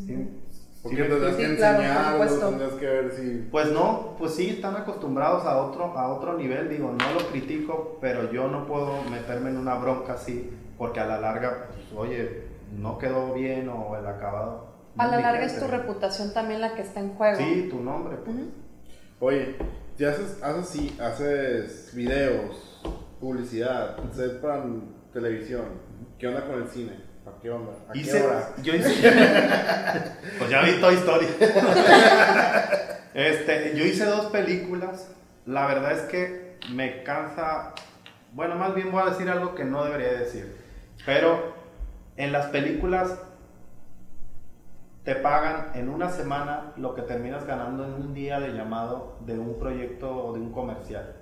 [0.05, 0.42] ¿sí?
[0.83, 2.49] Porque Sí, tendrás sí, que claro, por enseñarlo, supuesto.
[2.49, 3.49] tendrás que ver si...
[3.53, 7.99] pues no, pues sí, están acostumbrados a otro, a otro nivel, digo, no lo critico,
[8.01, 12.47] pero yo no puedo meterme en una bronca así, porque a la larga, pues, oye,
[12.77, 14.73] no quedó bien o el acabado.
[14.99, 17.37] A la larga es tu reputación también la que está en juego.
[17.39, 18.37] Sí, tu nombre, pues.
[18.37, 18.51] Ujú.
[19.21, 19.57] Oye,
[19.97, 22.83] si haces, haces, sí, haces videos,
[23.21, 24.65] publicidad, set para
[25.13, 25.65] televisión,
[26.19, 27.12] ¿qué onda con el cine?
[27.25, 27.73] ¿Para qué onda?
[27.89, 28.49] ¿A qué Hice, hora?
[28.63, 28.91] yo hice,
[30.39, 31.27] pues ya vi Toy Story.
[33.15, 35.09] este, yo hice dos películas,
[35.47, 37.75] la verdad es que me cansa,
[38.33, 40.57] bueno, más bien voy a decir algo que no debería decir,
[41.07, 41.55] pero
[42.17, 43.19] en las películas
[45.05, 49.39] te pagan en una semana lo que terminas ganando en un día de llamado de
[49.39, 51.17] un proyecto o de un comercial.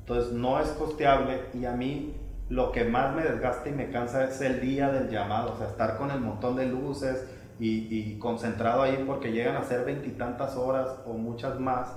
[0.00, 2.14] Entonces no es costeable y a mí
[2.48, 5.66] lo que más me desgasta y me cansa es el día del llamado, o sea,
[5.66, 7.26] estar con el montón de luces
[7.58, 11.88] y, y concentrado ahí porque llegan a ser veintitantas horas o muchas más.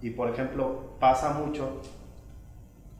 [0.00, 1.80] Y por ejemplo, pasa mucho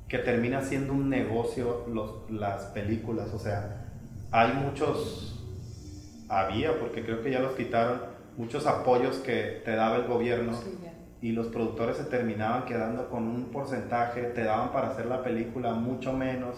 [0.08, 3.32] que termina siendo un negocio los, las películas.
[3.34, 3.86] O sea,
[4.30, 5.42] hay muchos,
[6.28, 8.02] había, porque creo que ya los quitaron,
[8.36, 10.78] muchos apoyos que te daba el gobierno Sí,
[11.22, 15.72] y los productores se terminaban quedando con un porcentaje, te daban para hacer la película
[15.72, 16.56] mucho menos.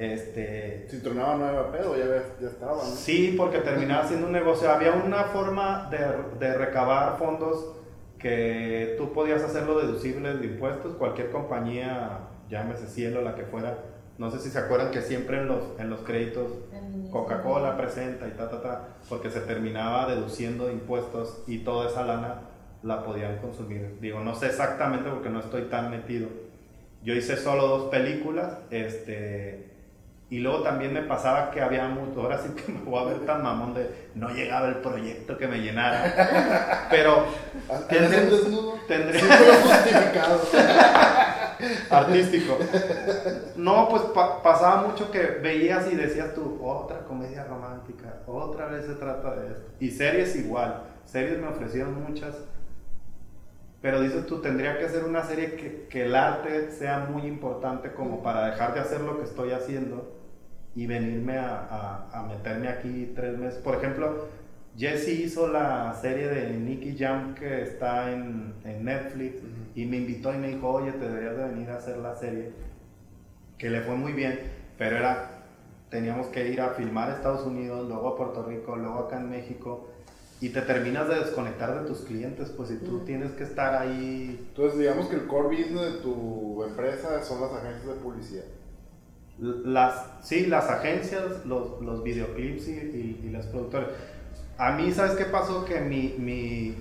[0.00, 2.06] Este, Si tronaba nueva pedo, ya,
[2.40, 2.80] ya estaba, ¿no?
[2.80, 4.70] Sí, porque terminaba siendo un negocio.
[4.70, 5.98] Había una forma de,
[6.38, 7.76] de recabar fondos
[8.18, 10.94] que tú podías hacerlo deducible de impuestos.
[10.94, 13.76] Cualquier compañía, llámese Cielo, la que fuera.
[14.16, 16.50] No sé si se acuerdan que siempre en los, en los créditos
[17.10, 22.04] Coca-Cola presenta y ta, ta, ta, porque se terminaba deduciendo de impuestos y toda esa
[22.04, 22.42] lana
[22.82, 23.98] la podían consumir.
[24.00, 26.28] Digo, no sé exactamente porque no estoy tan metido.
[27.02, 29.69] Yo hice solo dos películas, este,
[30.30, 33.26] y luego también me pasaba que había mucho, ahora sí que me voy a ver
[33.26, 36.86] tan mamón de no llegaba el proyecto que me llenara.
[36.88, 37.24] Pero
[37.88, 40.40] tendría Siempre justificado.
[41.90, 42.58] artístico.
[43.56, 48.86] No, pues pa- pasaba mucho que veías y decías tú, otra comedia romántica, otra vez
[48.86, 49.66] se trata de esto.
[49.80, 52.34] Y series igual, series me ofrecieron muchas,
[53.82, 57.92] pero dices tú, tendría que ser una serie que, que el arte sea muy importante
[57.92, 60.19] como para dejar de hacer lo que estoy haciendo
[60.76, 61.58] y venirme a,
[62.12, 63.58] a- a meterme aquí tres meses.
[63.60, 64.26] Por ejemplo,
[64.76, 69.42] Jesse hizo la serie de Nicky Jam que está en, en Netflix
[69.74, 72.52] y me invitó y me dijo, oye, te deberías de venir a hacer la serie,
[73.58, 74.38] que le fue muy bien,
[74.78, 75.42] pero era,
[75.90, 79.28] teníamos que ir a filmar a Estados Unidos, luego a Puerto Rico, luego acá en
[79.28, 79.88] México,
[80.40, 84.46] y te terminas de desconectar de tus clientes, pues si tú tienes que estar ahí
[84.48, 88.44] Entonces, digamos que el core business de tu empresa son las agencias de publicidad.
[89.40, 93.88] Las, sí, las agencias, los, los videoclips y, y, y las productoras.
[94.58, 95.64] A mí, ¿sabes qué pasó?
[95.64, 96.74] Que mi, mi,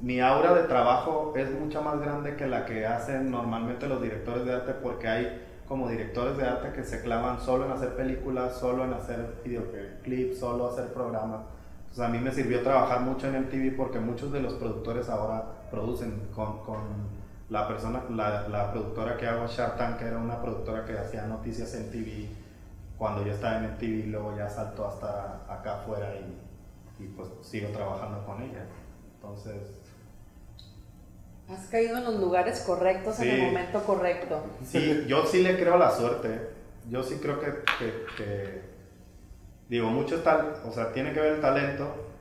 [0.00, 4.44] mi aura de trabajo es mucho más grande que la que hacen normalmente los directores
[4.46, 8.56] de arte porque hay como directores de arte que se clavan solo en hacer películas,
[8.58, 11.42] solo en hacer videoclips, solo hacer programas.
[11.82, 15.44] Entonces a mí me sirvió trabajar mucho en MTV porque muchos de los productores ahora
[15.70, 17.21] producen con, con
[17.52, 21.74] la persona, la, la productora que hago, Shark Tank, era una productora que hacía noticias
[21.74, 22.28] en TV
[22.96, 27.68] cuando yo estaba en MTV, luego ya saltó hasta acá afuera y, y pues sigo
[27.70, 28.64] trabajando con ella.
[29.16, 29.56] Entonces,
[31.48, 33.30] Has caído en los lugares correctos en Sí.
[33.30, 34.42] el momento correcto.
[34.64, 36.48] sí, yo sí le creo a la suerte.
[36.88, 37.46] Yo sí creo que,
[37.78, 38.62] que- que-
[39.68, 42.11] digo, mucho tal, o sea, tiene que ver el talento,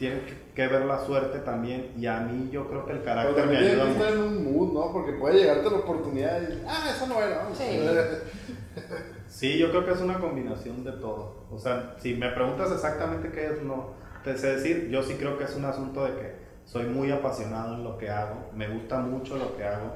[0.00, 0.22] tiene
[0.54, 3.64] que- ver la suerte también, y a mí yo creo que el carácter me también
[3.72, 4.24] ayuda que estar mucho.
[4.26, 4.92] en un mood, ¿no?
[4.92, 7.46] Porque puede llegarte la oportunidad y, ah, eso no era.
[7.54, 7.64] Sí.
[9.28, 11.44] Sí, yo creo que es una combinación de todo.
[11.52, 13.90] O sea, si me preguntas exactamente qué es, no
[14.24, 14.88] te sé decir.
[14.90, 16.34] Yo sí creo que es un asunto de que
[16.64, 19.92] soy muy apasionado en lo que hago, me gusta mucho lo que hago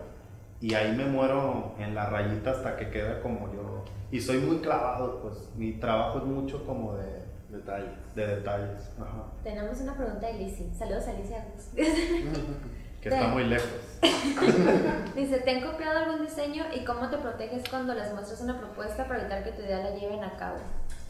[0.60, 3.84] y ahí me muero en la rayita hasta que queda como yo.
[4.12, 7.23] Y soy muy clavado, pues mi trabajo es mucho como de,
[7.54, 7.88] Detalle.
[8.14, 9.24] de detalles, Ajá.
[9.42, 10.74] Tenemos una pregunta de Lizzie.
[10.74, 11.36] Saludos a Lizzie
[13.00, 13.68] que está muy lejos.
[15.14, 19.06] Dice, ¿te han copiado algún diseño y cómo te proteges cuando les muestras una propuesta
[19.06, 20.56] para evitar que tu idea la lleven a cabo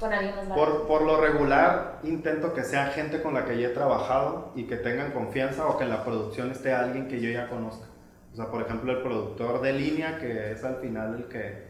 [0.00, 0.54] barato?
[0.54, 4.64] Por, por lo regular, intento que sea gente con la que ya he trabajado y
[4.64, 7.86] que tengan confianza o que en la producción esté alguien que yo ya conozca.
[8.32, 11.64] O sea, por ejemplo, el productor de línea, que es al final el que,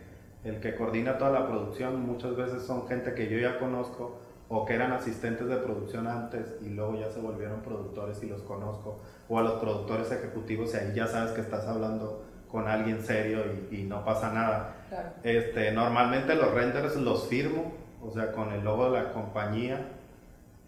[0.45, 4.21] el que coordina toda la producción, muchas veces son gente que yo ya conozco
[4.57, 8.41] o que eran asistentes de producción antes y luego ya se volvieron productores y los
[8.43, 9.01] conozco.
[9.29, 13.41] O a los productores ejecutivos y ahí ya sabes que estás hablando con alguien serio
[13.71, 14.77] y, y no pasa nada.
[14.89, 15.09] Claro.
[15.25, 19.89] Este, normalmente los renders los firmo, o sea, con el logo de la compañía.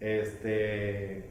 [0.01, 1.29] Este,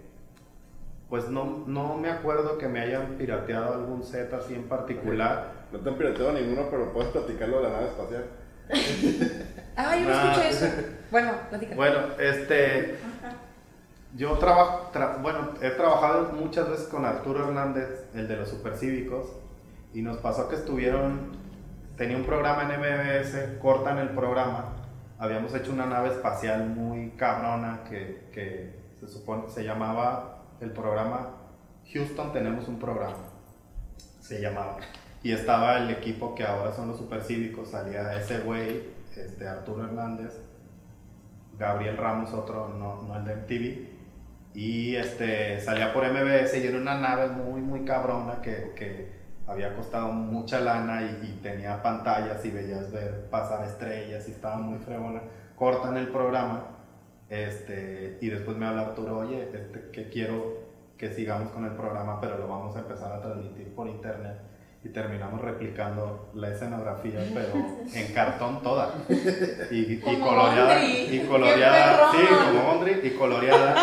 [1.11, 5.52] pues no, no me acuerdo que me hayan pirateado algún set así en particular.
[5.72, 8.24] No te han pirateado ninguno, pero puedes platicarlo de la nave espacial.
[9.77, 10.33] Ah, yo no Ah.
[10.33, 10.66] escuché eso.
[11.11, 11.74] Bueno, platica.
[11.77, 12.97] Bueno, este,
[14.16, 19.29] yo trabajo, tra- bueno, he trabajado muchas veces con Arturo Hernández, el de los supercívicos,
[19.95, 21.31] y nos pasó que estuvieron,
[21.97, 24.72] tenía un programa en MBS, cortan el programa,
[25.18, 31.31] habíamos hecho una nave espacial muy cabrona que, que se supone, se llamaba el programa
[31.93, 33.16] Houston tenemos un programa,
[34.20, 34.79] se llamaba,
[35.22, 40.40] y estaba el equipo que ahora son los supercívicos, salía ese güey, este, Arturo Hernández,
[41.58, 43.96] Gabriel Ramos, otro, no, no el de MTV.
[44.54, 49.12] Y este, salía por MBS y era una nave muy, muy cabrona que, que
[49.46, 54.56] había costado mucha lana y, y tenía pantallas y veías ver pasar estrellas y estaba
[54.56, 55.20] muy fregona.
[55.56, 56.76] Cortan el programa
[57.28, 62.20] este, y después me habla Arturo, oye, este, que quiero que sigamos con el programa,
[62.20, 64.38] pero lo vamos a empezar a transmitir por internet.
[64.87, 67.55] Y terminamos replicando la escenografía, pero
[67.93, 68.95] en cartón toda.
[69.70, 70.84] Y, y Como coloreada.
[70.84, 72.12] Y ¡Qué coloreada.
[72.12, 73.74] Sí, como Ondri y coloreada.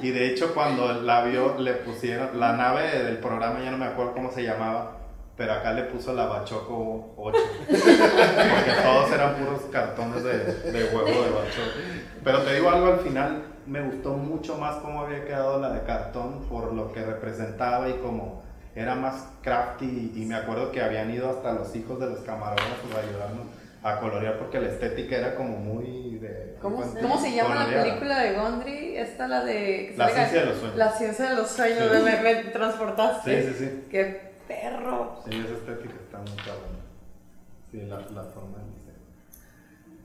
[0.00, 3.86] Y de hecho, cuando la vio, le pusieron la nave del programa, ya no me
[3.86, 4.92] acuerdo cómo se llamaba.
[5.36, 7.38] Pero acá le puso la Bachoco 8.
[7.68, 11.78] Porque todos eran puros cartones de, de huevo de Bachoco.
[12.24, 15.82] Pero te digo algo al final, me gustó mucho más cómo había quedado la de
[15.82, 18.45] cartón por lo que representaba y como
[18.76, 20.12] era más crafty.
[20.14, 23.46] Y me acuerdo que habían ido hasta los hijos de los camarógrafos a ayudarnos
[23.82, 26.56] a colorear porque la estética era como muy de.
[26.60, 28.96] ¿Cómo, pues, cómo se llama la película de Gondry?
[28.96, 29.94] Esta, la de...
[29.96, 30.76] La ciencia de los sueños.
[30.76, 32.02] La ciencia de los sueños, Sí.
[32.02, 33.42] me, me transportaste.
[33.42, 33.84] Sí, sí, sí.
[33.90, 35.20] ¡Qué perro!
[35.28, 36.80] Sí, esa estética está muy cabrona.
[37.70, 38.76] Sí, la, la forma de.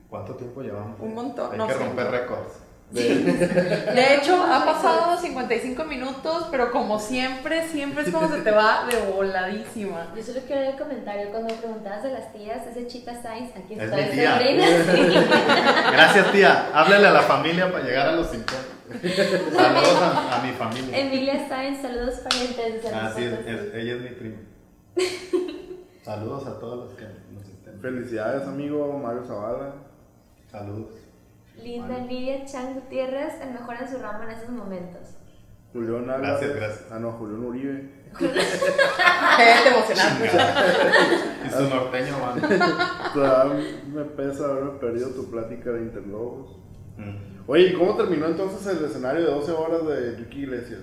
[0.08, 1.00] ¿Cuánto tiempo llevamos?
[1.00, 2.52] Un montón, Hay no que romper récords.
[3.94, 8.86] De hecho, ha pasado 55 minutos, pero como siempre, siempre es como se te va
[8.90, 10.12] de voladísima.
[10.14, 13.74] Yo solo quiero el comentario cuando me preguntabas de las tías, ese Chita Sainz, aquí
[13.74, 14.34] Es está mi tía.
[14.38, 14.62] sobrino,
[14.92, 15.28] sí.
[15.92, 16.70] Gracias, tía.
[16.74, 18.52] Háblale a la familia para llegar a los 50.
[19.56, 20.98] Saludos a, a mi familia.
[20.98, 22.82] Emilia Sainz, saludos parientes.
[22.82, 24.36] dice Ah, sí, es- es- ella es mi prima.
[26.02, 27.80] Saludos a todos los que nos estén.
[27.80, 29.74] Felicidades, amigo Mario Zavala.
[30.50, 30.94] Saludos.
[31.56, 35.16] Linda Lidia Chan Gutiérrez, el mejor en su ramo en estos momentos.
[35.72, 36.20] Julián Álvarez.
[36.22, 36.86] Gracias, gracias.
[36.90, 37.90] Ah, no, Julián Uribe.
[38.18, 40.30] Qué te emocionaste.
[41.46, 42.14] Y su norteño.
[43.14, 46.58] Todavía me pesa haberme perdido tu plática de Interlobos.
[46.98, 47.42] Mm.
[47.46, 50.80] Oye, ¿y cómo terminó entonces el escenario de 12 horas de Ricky Iglesias?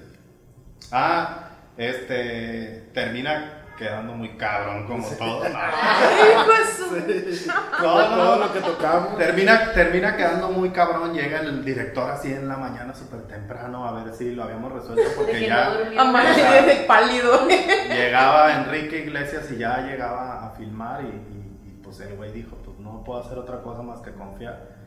[0.92, 2.90] Ah, este.
[2.94, 5.44] Termina quedando muy cabrón como todo.
[5.48, 6.52] No, Hijo
[6.98, 7.50] de su-
[7.82, 9.18] Todo, no, todo lo que tocamos.
[9.18, 11.14] Termina, termina quedando muy cabrón.
[11.14, 15.10] Llega el director así en la mañana súper temprano a ver si lo habíamos resuelto
[15.16, 15.72] porque que ya.
[15.98, 16.42] Amanecí
[16.86, 17.48] pálido.
[17.88, 22.58] llegaba Enrique Iglesias y ya llegaba a filmar y, y- y, pues el güey dijo,
[22.66, 24.78] pues no puedo hacer otra cosa más que confiar.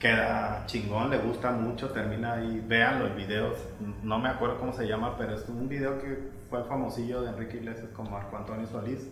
[0.00, 3.56] Queda chingón, le gusta mucho, termina ahí, vean los videos,
[4.02, 7.56] no me acuerdo cómo se llama, pero es un video que fue famosillo de Enrique
[7.58, 9.08] Iglesias con Marco Antonio Solís.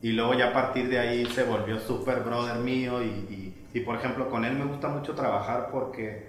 [0.00, 3.80] Y luego ya a partir de ahí se volvió súper brother mío y, y- y,
[3.80, 6.28] por ejemplo con él me gusta mucho trabajar porque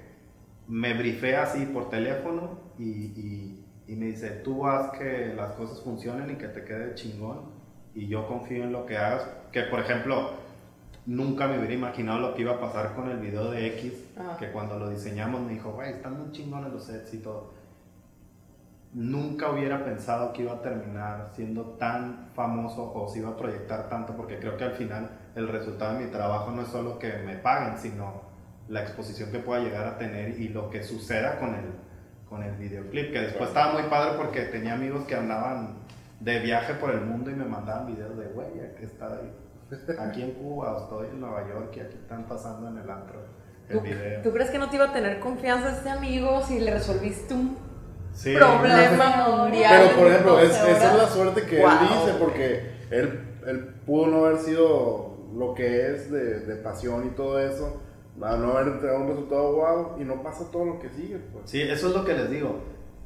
[0.67, 5.82] me brifea así por teléfono y, y- y me dice, tú haz que las cosas
[5.84, 7.41] funcionen y que te quede chingón
[7.95, 9.28] y yo confío en lo que hagas.
[9.51, 10.32] Que por ejemplo,
[11.07, 14.38] nunca me hubiera imaginado lo que iba a pasar con el video de X, Ajá.
[14.38, 17.51] que cuando lo diseñamos me dijo, güey, están muy chingones los sets y todo.
[18.92, 23.88] Nunca hubiera pensado que iba a terminar siendo tan famoso o se iba a proyectar
[23.88, 27.14] tanto, porque creo que al final el resultado de mi trabajo no es solo que
[27.20, 28.22] me paguen, sino
[28.68, 31.66] la exposición que pueda llegar a tener y lo que suceda con el,
[32.28, 35.78] con el videoclip, que después estaba muy padre porque tenía amigos que andaban
[36.20, 39.20] de viaje por el mundo y me mandaban videos de, güey, aquí está
[40.00, 43.20] aquí en Cuba o estoy en Nueva York y aquí están pasando en el antro
[43.70, 44.22] el ¿Tú, video.
[44.24, 47.68] tú crees que no te iba a tener confianza este amigo si le resolviste un
[48.20, 48.36] Sí.
[48.36, 49.38] problema No.
[49.38, 49.72] mundial?
[49.88, 51.70] Pero por ejemplo, 12 es- esa es la suerte que Wow.
[51.70, 57.05] él dice, porque él, él pudo no haber sido lo que es de, de pasión
[57.07, 57.82] y todo eso,
[58.22, 61.17] a no haber entregado un resultado wow y no pasa todo lo que sigue.
[61.32, 61.49] Pues.
[61.49, 62.59] Sí, eso es lo que les digo.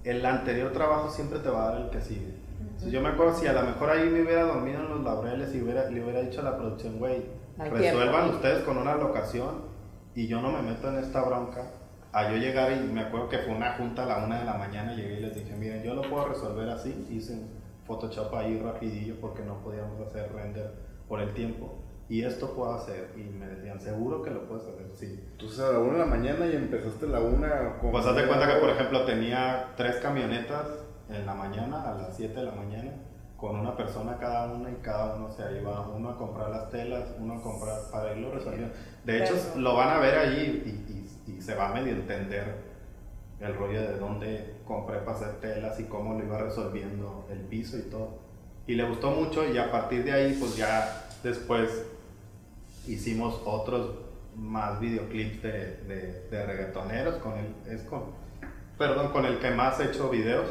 [0.03, 2.41] El anterior trabajo siempre te va a dar el que sigue.
[2.89, 5.61] Yo me acuerdo si a lo mejor ahí me hubiera dormido en los laureles y
[5.61, 7.23] hubiera, le hubiera dicho a la producción, güey,
[7.57, 8.35] resuelvan tiempo.
[8.37, 9.61] ustedes con una locación
[10.15, 11.61] y yo no me meto en esta bronca.
[12.13, 14.53] A yo llegar y me acuerdo que fue una junta a la una de la
[14.53, 17.07] mañana, llegué y les dije, miren, yo lo puedo resolver así.
[17.09, 17.49] Hice un
[17.85, 20.71] Photoshop ahí rapidillo porque no podíamos hacer render
[21.07, 21.79] por el tiempo.
[22.09, 23.11] Y esto puedo hacer.
[23.17, 24.85] Y me decían, seguro que lo puedes hacer.
[24.93, 25.19] Sí.
[25.31, 27.91] Entonces a la una de la mañana y empezaste a la una con...
[27.91, 30.67] Pues haz de cuenta que, por ejemplo, tenía tres camionetas
[31.09, 32.91] en la mañana, a las 7 de la mañana,
[33.37, 37.09] con una persona cada una y cada uno se iba, uno a comprar las telas,
[37.19, 38.73] uno a comprar para irlo resolviendo.
[39.03, 41.93] De hecho, Pero- lo van a ver allí y, y- y se va a medio
[41.93, 42.73] entender
[43.39, 47.77] el rollo de dónde compré para hacer telas y cómo lo iba resolviendo el piso
[47.77, 48.19] y todo.
[48.67, 51.85] Y le gustó mucho y a partir de ahí, pues ya después
[52.87, 53.95] hicimos otros
[54.35, 58.03] más videoclips de, de, de reggaetoneros con el, es con,
[58.77, 60.47] perdón, con el que más he hecho videos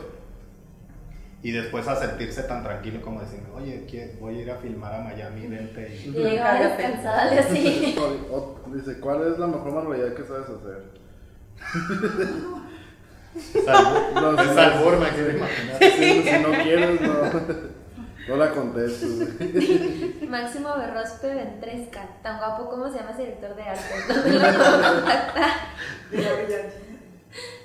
[1.42, 4.94] y después a sentirse tan tranquilo como decirme, oye, ¿qué- voy a ir a filmar
[4.94, 6.08] a Miami, vente y...
[6.08, 7.96] Y descansada de así.
[8.72, 10.82] Dice, ¿cuál es la mejor manualidad que sabes hacer?
[13.64, 15.76] Salvo- No, es sí, albur, me quiero imaginar.
[15.78, 17.14] Si, si no quieres, no,
[18.28, 19.38] no la contestes.
[19.38, 20.18] güey.
[20.28, 23.82] Máximo Berrospe Ventresca, tan guapo como se llama ese director de arte.
[24.08, 25.50] ¿Dónde lo contactar?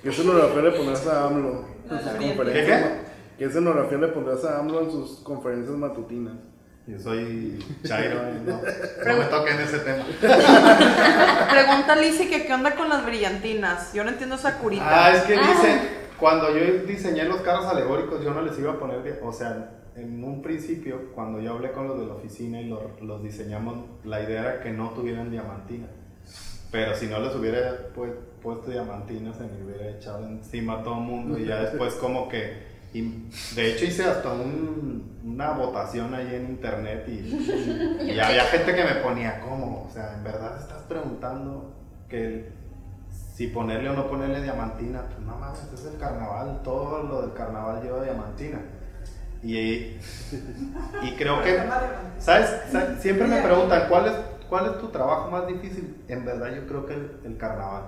[0.03, 2.81] ¿Qué escenografía le pondrás a AMLO en sus ¿Qué, conferencias?
[2.83, 3.06] qué?
[3.37, 6.33] ¿Qué escenografía le pondrás a AMLO en sus conferencias matutinas?
[6.87, 10.05] Yo soy Chairo y no, no me toquen ese tema.
[11.49, 13.93] Pregunta Lizzy que qué onda con las brillantinas.
[13.93, 14.85] Yo no entiendo esa curita.
[14.87, 15.47] Ah, es que Ah.
[15.51, 15.79] dice,
[16.17, 20.23] cuando yo diseñé los carros alegóricos, yo no les iba a poner, o sea, en
[20.23, 24.21] un principio, cuando yo hablé con los de la oficina y lo- los diseñamos, la
[24.21, 25.87] idea era que no tuvieran diamantina.
[26.71, 30.95] Pero si no les hubiera pu- puesto diamantina, se me hubiera echado encima a todo
[30.95, 32.66] el mundo y ya después como que...
[32.99, 37.11] y de hecho hice hasta un- una votación ahí en internet y,
[38.11, 39.85] y había gente que me ponía, ¿cómo?
[39.87, 41.73] O sea, ¿en verdad estás preguntando
[42.09, 42.49] que
[43.35, 45.01] si ponerle o no ponerle diamantina?
[45.09, 48.59] Pues no mames, es el carnaval, todo lo del carnaval lleva diamantina.
[49.43, 49.97] Y,
[51.03, 51.59] y creo que,
[52.19, 52.49] ¿sabes?
[52.71, 52.99] ¿sabes?
[53.01, 54.13] Siempre me preguntan, ¿cuál es,
[54.49, 55.97] ¿cuál es tu trabajo más difícil?
[56.07, 57.83] En verdad yo creo que el, el carnaval.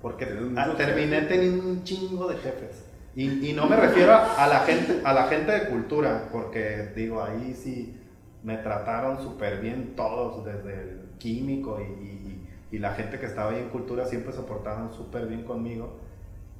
[0.00, 0.26] Porque
[0.56, 2.85] ah, terminé teniendo un chingo de jefes.
[3.16, 7.22] Y, y no me refiero a, la gente, a la gente de cultura, porque digo,
[7.22, 7.98] ahí sí
[8.44, 12.42] me trataron súper bien todos, desde el químico y, y-
[12.72, 15.96] y la gente que estaba ahí en cultura siempre se portaron súper bien conmigo.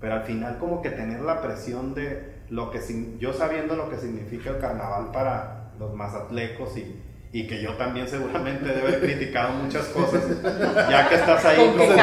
[0.00, 2.80] Pero al final como que tener la presión de lo que,
[3.18, 6.96] yo sabiendo lo que significa el carnaval para los mazatlecos y,
[7.32, 10.22] y que yo también seguramente debe haber criticado muchas cosas,
[10.88, 11.96] ya que estás ahí ¿Con como...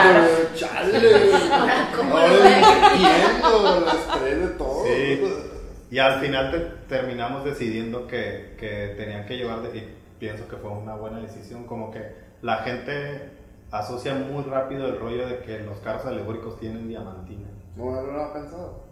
[0.56, 1.00] Chale.
[1.98, 4.84] ¿Cómo lo entiendo de todo.
[4.86, 5.24] Sí.
[5.92, 10.56] Y al final te- terminamos decidiendo que, que tenían que llevar, de- y pienso que
[10.58, 12.02] fue una buena decisión, como que
[12.42, 13.30] la gente
[13.72, 17.48] asocia muy rápido el rollo de que los carros alegóricos tienen diamantina.
[17.76, 18.84] No, no lo había pensado.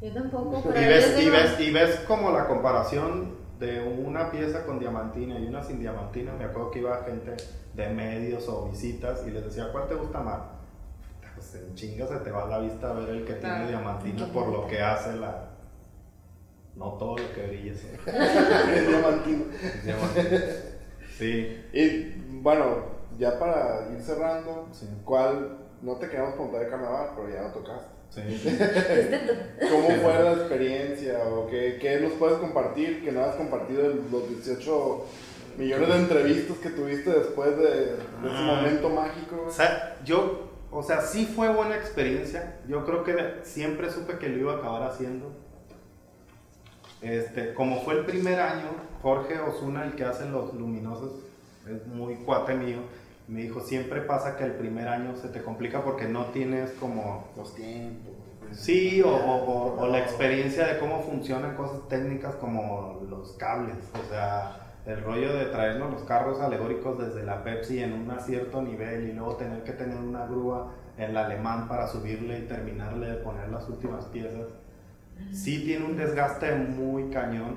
[0.00, 4.30] Yo tampoco, Y pero ves, yo y, ves, y ves como la comparación de una
[4.30, 6.32] pieza con diamantina y una sin diamantina.
[6.32, 7.36] Me acuerdo que iba gente
[7.74, 10.40] de medios o visitas y les decía, ¿cuál te gusta más?
[11.34, 13.54] Pues en chinga se te va la vista a ver el que Claro.
[13.66, 15.46] tiene diamantina por lo que hace la...
[16.74, 19.44] No todo lo que brilla es es diamantina.
[21.18, 22.64] Sí, Y bueno,
[23.18, 24.88] ya para ir cerrando, Sí.
[25.04, 25.58] ¿cuál?
[25.82, 27.90] No te queremos preguntar de carnaval, pero ya lo tocaste.
[28.10, 28.20] Sí.
[29.70, 31.18] ¿Cómo fue la experiencia?
[31.28, 35.06] ¿O qué, qué nos puedes compartir que no has compartido en los 18
[35.58, 38.56] millones de entrevistas que tuviste después de, de ese Ah.
[38.56, 39.44] momento mágico?
[39.48, 42.56] O sea, yo, o sea, sí fue buena experiencia.
[42.68, 45.32] Yo creo que siempre supe que lo iba a acabar haciendo.
[47.02, 48.68] Este, como fue el primer año,
[49.02, 51.12] Jorge Osuna, el que hace los luminosos,
[51.66, 52.80] es muy cuate mío,
[53.30, 57.28] me dijo, siempre pasa que el primer año se te complica porque no tienes como
[57.36, 58.12] Los tiempos.
[58.52, 63.76] Sí, o, o- o- o la experiencia de cómo funcionan cosas técnicas como los cables,
[63.94, 64.56] o sea,
[64.86, 69.12] el rollo de traernos los carros alegóricos desde la Pepsi en un cierto nivel y
[69.12, 73.48] luego tener que tener una grúa en el alemán para subirle y terminarle de poner
[73.50, 74.48] las últimas piezas.
[75.32, 77.56] Sí tiene un desgaste muy cañón.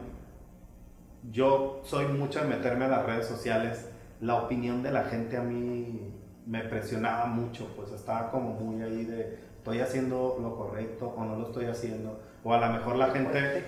[1.31, 3.89] Yo soy mucho de meterme a las redes sociales.
[4.23, 6.13] La opinión de la gente a mí
[6.45, 11.35] me presionaba mucho, pues estaba como muy ahí de estoy haciendo lo correcto o no
[11.35, 12.21] lo estoy haciendo.
[12.41, 13.65] O a lo mejor la gente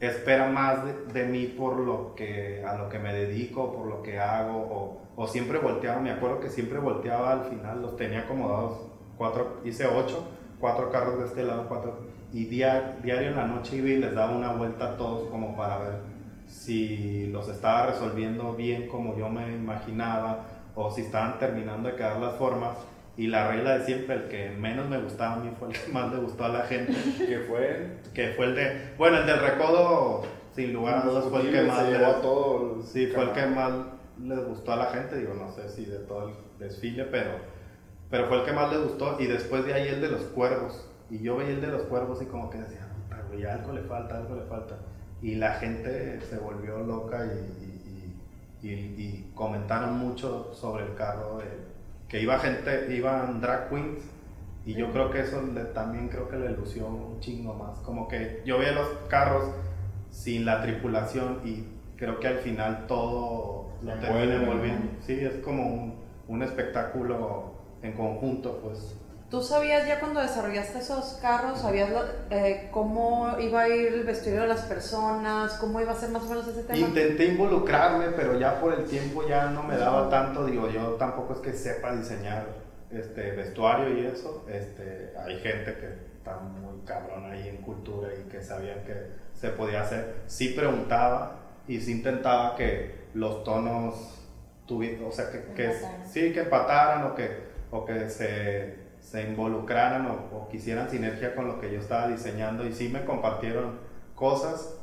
[0.00, 0.78] espera más
[1.12, 5.26] de, mí por lo que a lo que me dedico, por lo que hago, o,
[5.26, 8.78] siempre volteaba, me acuerdo que siempre volteaba al final, los tenía acomodados,
[9.18, 10.24] cuatro, hice ocho,
[10.60, 11.98] cuatro carros de este lado, cuatro,
[12.32, 15.54] y dia- diario en la noche iba y les daba una vuelta a todos como
[15.56, 16.07] para ver
[16.48, 20.44] si los estaba resolviendo bien como yo me imaginaba,
[20.74, 22.76] o si estaban terminando de quedar las formas.
[23.16, 25.92] Y la regla de siempre, el que menos me gustaba a mí fue el que
[25.92, 26.92] más le gustó a la gente
[27.26, 27.96] Que fue.
[28.14, 30.22] que fue el de, bueno, el del recodo,
[30.54, 33.06] sin lugar a dudas, fue el que más, se le- llevó a todo el sí,
[33.08, 33.72] fue el que más
[34.22, 37.30] les gustó a la gente, digo, no sé si de todo el desfile, pero,
[38.08, 40.88] pero fue el que más les gustó, y después de ahí el de los cuervos,
[41.10, 43.82] y yo veía el de los cuervos y como que decía, "Puta, güey, algo le
[43.82, 44.76] falta, algo le falta,
[45.22, 50.94] y la gente se volvió loca y, y- y- y- y comentaron mucho sobre el
[50.94, 51.40] carro,
[52.08, 54.02] que iba gente, iban drag queens,
[54.64, 57.78] y yo creo que eso le- también creo que le lució un chingo más.
[57.80, 59.44] Como que yo veía los carros
[60.10, 61.64] sin la tripulación y
[61.96, 64.86] creo que al final todo lo termina envolviendo.
[65.06, 65.94] Sí, es como un,
[66.28, 67.52] un espectáculo
[67.82, 68.96] en conjunto, pues.
[69.30, 74.04] ¿Tú sabías ya cuando desarrollaste esos carros, sabías lo- eh, cómo iba a ir el
[74.04, 76.78] vestido de las personas, cómo iba a ser más o menos ese tema?
[76.78, 80.46] Intenté involucrarme, pero ya por el tiempo ya no me daba tanto.
[80.46, 82.46] Digo, yo tampoco es que sepa diseñar
[82.90, 84.46] este vestuario y eso.
[84.48, 88.94] Este, hay gente que está muy cabrón ahí en cultura y que sabían que
[89.34, 90.22] se podía hacer.
[90.26, 94.24] Sí preguntaba y sí intentaba que los tonos
[94.64, 96.08] tuvieran, o sea, que, que Empataran.
[96.08, 101.48] sí, que empataran o que, o que se, se involucraran o, o quisieran sinergia con
[101.48, 103.78] lo que yo estaba diseñando y sí me compartieron
[104.14, 104.78] cosas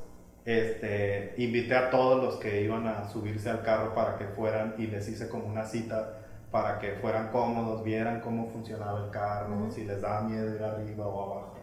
[0.46, 4.86] este, invité a todos los que iban a subirse al carro para que fueran y
[4.88, 6.22] les hice como una cita
[6.52, 11.08] para que fueran cómodos, vieran cómo funcionaba el carro, si les daba miedo ir arriba
[11.08, 11.58] o abajo.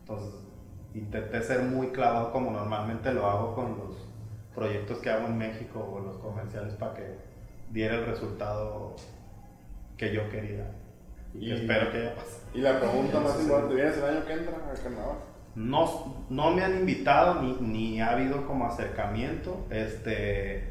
[0.00, 0.34] Entonces,
[0.94, 4.08] intenté ser muy clavado como normalmente lo hago con los
[4.54, 7.16] proyectos que hago en México o los comerciales para que
[7.70, 8.96] diera el resultado
[9.96, 10.66] que yo quería
[11.34, 12.38] y, Y- espero que haya pasado.
[12.54, 15.16] Y la pregunta más importante, ¿vienes el año que entra al carnaval?
[15.56, 19.66] No, no me han invitado ni, ni ha habido como acercamiento.
[19.70, 20.68] Este,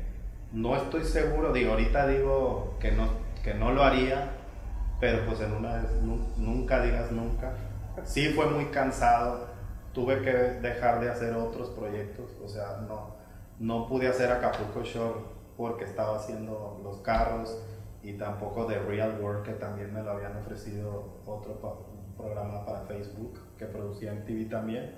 [0.52, 1.52] no estoy seguro.
[1.54, 3.08] Digo, ahorita digo que no,
[3.44, 4.32] que no lo haría,
[5.00, 7.54] pero pues en una vez, nu- nunca digas nunca.
[8.04, 9.48] Sí fue muy cansado.
[9.94, 12.32] Tuve que dejar de hacer otros proyectos.
[12.44, 13.16] O sea, no,
[13.60, 15.20] no pude hacer Acapulco Shore
[15.56, 17.58] porque estaba haciendo los carros
[18.04, 21.76] y tampoco de Real World que también me lo habían ofrecido otro pa-
[22.22, 24.92] programa para Facebook que producía en TV también.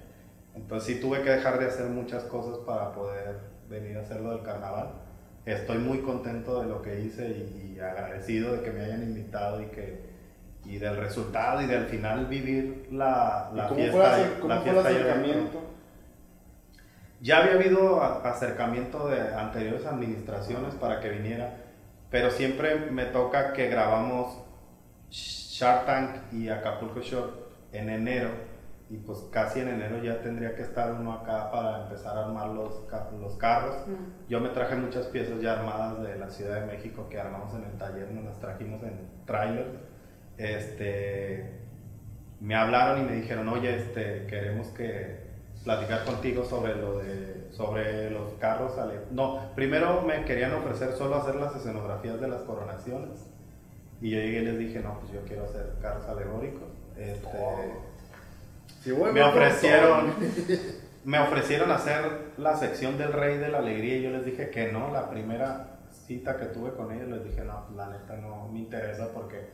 [0.55, 3.37] Entonces sí tuve que dejar de hacer muchas cosas para poder
[3.69, 4.89] venir a hacerlo del carnaval.
[5.45, 9.61] Estoy muy contento de lo que hice y, y agradecido de que me hayan invitado
[9.61, 10.15] y que
[10.65, 13.97] y del resultado y del final vivir la, ¿Y la cómo fiesta.
[13.97, 15.59] fue, el acer- la cómo fue el fiesta acercamiento?
[17.21, 21.55] ya había habido acercamiento de anteriores administraciones para que viniera,
[22.15, 24.41] pero siempre me toca que grabamos
[25.09, 27.33] Shark Tank y Acapulco Shore
[27.73, 28.29] en enero
[28.89, 32.51] y pues casi en enero ya tendría que estar uno acá para empezar a armar
[32.51, 32.85] los,
[33.19, 33.75] los carros.
[34.29, 37.65] Yo me traje muchas piezas ya armadas de la Ciudad de México que armamos en
[37.65, 39.67] el taller, nos las trajimos en trailer.
[40.37, 41.59] Este,
[42.39, 45.24] me hablaron y me dijeron, oye, este, queremos que
[45.65, 48.77] platicar contigo sobre lo de, sobre los carros.
[48.77, 53.25] ale- No, primero me querían ofrecer solo hacer las escenografías de las coronaciones.
[53.99, 56.69] Y yo llegué y les dije, no, pues yo quiero hacer carros alegóricos.
[56.95, 57.27] Este,
[58.81, 60.13] Sí, voy, me ofrecieron
[61.05, 62.03] me ofrecieron hacer
[62.37, 65.79] la sección del rey de la alegría y yo les dije que no la primera
[66.05, 69.47] cita que tuve con ellos les dije no la neta no me interesa porque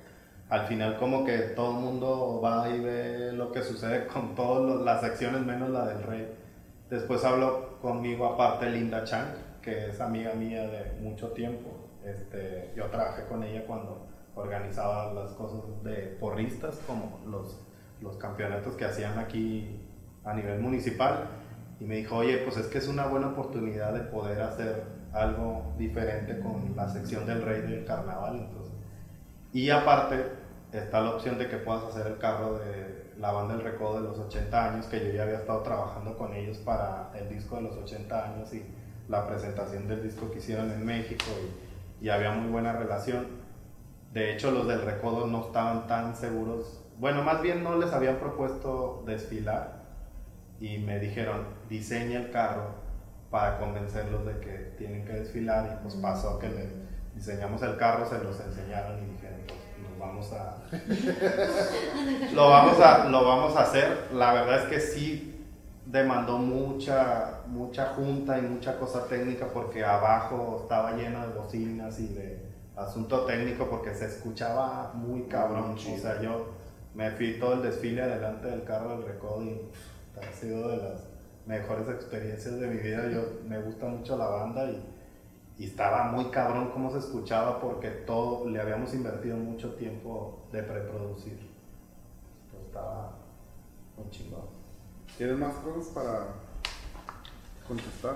[0.51, 4.81] al final como que todo el mundo va y ve lo que sucede con todas
[4.81, 6.31] las secciones menos la del rey
[6.89, 9.33] después habló conmigo aparte Linda Chang
[9.63, 15.31] que es amiga mía de mucho tiempo este yo trabajé con ella cuando organizaba las
[15.31, 17.59] cosas de porristas como los
[18.01, 19.79] los campeonatos que hacían aquí
[20.23, 21.27] a nivel municipal
[21.81, 24.83] y me dijo, oye, pues es que es una buena oportunidad de poder hacer
[25.13, 28.37] algo diferente con la sección del rey del carnaval.
[28.37, 28.73] Entonces.
[29.51, 30.40] Y aparte
[30.71, 34.07] está la opción de que puedas hacer el carro de la banda del recodo de
[34.07, 37.63] los 80 años, que yo ya había estado trabajando con ellos para el disco de
[37.63, 38.63] los 80 años y
[39.07, 41.25] la presentación del disco que hicieron en México
[42.01, 43.27] y, y había muy buena relación.
[44.13, 46.83] De hecho, los del recodo no estaban tan seguros.
[46.97, 49.81] Bueno, más bien no les habían propuesto desfilar
[50.59, 52.75] y me dijeron, diseña el carro
[53.31, 56.69] para convencerlos de que tienen que desfilar y pues pasó que le
[57.15, 59.10] diseñamos el carro, se los enseñaron y
[60.01, 60.57] vamos a...
[62.33, 64.07] lo, vamos a lo vamos a hacer.
[64.13, 65.45] La verdad es que sí
[65.85, 72.07] demandó mucha, mucha junta y mucha cosa técnica porque abajo estaba lleno de bocinas y
[72.07, 75.75] de asunto técnico porque se escuchaba muy cabrón.
[75.75, 76.47] O sea, yo
[76.93, 79.61] me fui todo el desfile adelante del carro del recodo y
[80.19, 81.03] ha sido de las
[81.45, 83.09] mejores experiencias de mi vida.
[83.09, 84.83] Yo me gusta mucho la banda y,
[85.57, 90.63] y estaba muy cabrón cómo se escuchaba porque todo le habíamos invertido mucho tiempo de
[90.63, 91.39] preproducir.
[92.51, 93.11] Pues estaba
[93.97, 94.45] muy chingón.
[95.17, 96.27] ¿Tienes más cosas para
[97.67, 98.15] contestar?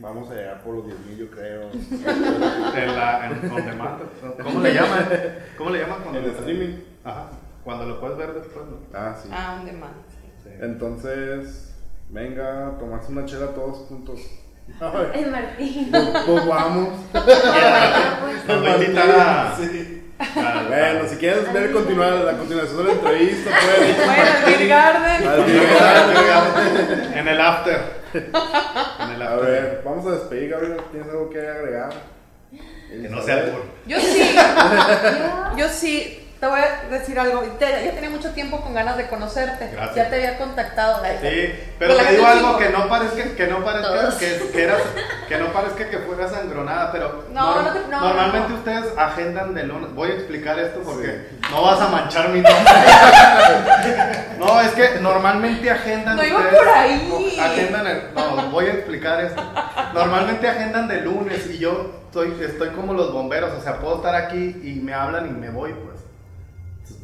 [0.00, 1.70] Vamos a llegar por los 10.000 yo creo.
[2.74, 4.02] En la, en, on demand.
[4.42, 5.08] ¿Cómo le llaman?
[5.56, 6.78] ¿Cómo le llaman cuando En el streaming.
[7.04, 7.30] Ajá.
[7.62, 8.78] Cuando lo puedes ver después, ¿no?
[8.92, 9.28] Ah, sí.
[9.32, 9.94] Ah, on demand.
[10.42, 10.50] Sí.
[10.60, 11.72] Entonces,
[12.10, 14.20] venga tomarse una chela todos juntos.
[15.14, 15.88] El Martín.
[15.90, 16.88] Pues, pues vamos.
[17.12, 17.24] Bueno,
[18.22, 18.44] pues.
[18.46, 19.56] Nos va a invitar a.
[19.56, 20.02] Sí.
[20.36, 23.96] a- Bueno, si quieres ver continuar la continuación de la entrevista, puedes.
[24.06, 25.28] Bueno, el Beer Garden.
[25.28, 27.80] Al final, En el after.
[28.14, 29.50] En el A after.
[29.50, 30.76] ver, vamos a despedir, Gabriel.
[30.90, 31.90] ¿Tienes algo que agregar?
[32.88, 33.62] Que no sea albur.
[33.86, 34.36] Yo sí,
[35.56, 36.23] yo sí.
[36.44, 37.40] Te voy a decir algo.
[37.58, 39.70] Te- ya tenía mucho tiempo con ganas de conocerte.
[39.72, 39.96] Gracias.
[39.96, 41.00] Ya te había contactado.
[41.02, 44.82] la- Sí, pero te digo algo que no parezca, que no parezca que, que eras,
[45.28, 48.54] que no parezca que fueras sangronada, pero No, nor- no te- no, normalmente no.
[48.56, 49.94] ustedes agendan de lunes.
[49.94, 52.62] Voy a explicar esto porque no vas a manchar mi nombre.
[54.38, 56.16] no, es que normalmente agendan.
[56.16, 57.38] No iba ustedes- por ahí.
[57.40, 59.42] Agendan el- no, voy a explicar esto.
[59.94, 64.14] Normalmente agendan de lunes y yo estoy, estoy como los bomberos, o sea, puedo estar
[64.14, 65.93] aquí y me hablan y me voy, pues.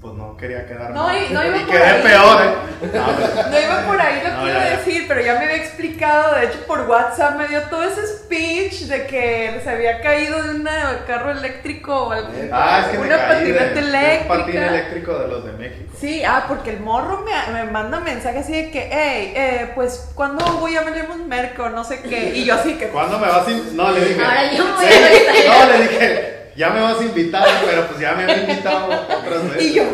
[0.01, 1.17] Pues no quería quedar No, mal.
[1.17, 2.03] y- no iba y por quedé ahí.
[2.03, 2.55] peor, ¿eh?
[2.95, 4.77] No, pero- No iba por ahí lo No, ya, ya.
[4.79, 6.37] decir, pero ya me había explicado.
[6.37, 10.51] De hecho, por WhatsApp me dio todo ese speech de que se había caído de
[10.55, 10.69] un
[11.07, 12.29] carro eléctrico o algo.
[12.51, 14.29] Ah, es que me caí patineta de un eléctrica.
[14.39, 15.93] patín eléctrico de los de México.
[16.01, 20.13] Sí, ah, porque el morro me, me manda mensaje así de que, hey, eh, pues,
[20.15, 21.69] ¿cuándo voy a venirnos merco?
[21.69, 22.31] No sé qué.
[22.37, 23.51] Y yo así que, ¿Cuándo me vas a?
[23.75, 24.23] No, le dije.
[24.25, 25.67] Ahora yo voy a.
[25.67, 29.45] No, le dije, ya me vas a invitar, pero pues ya me había invitado otras
[29.51, 29.63] veces.
[29.63, 29.85] y yo,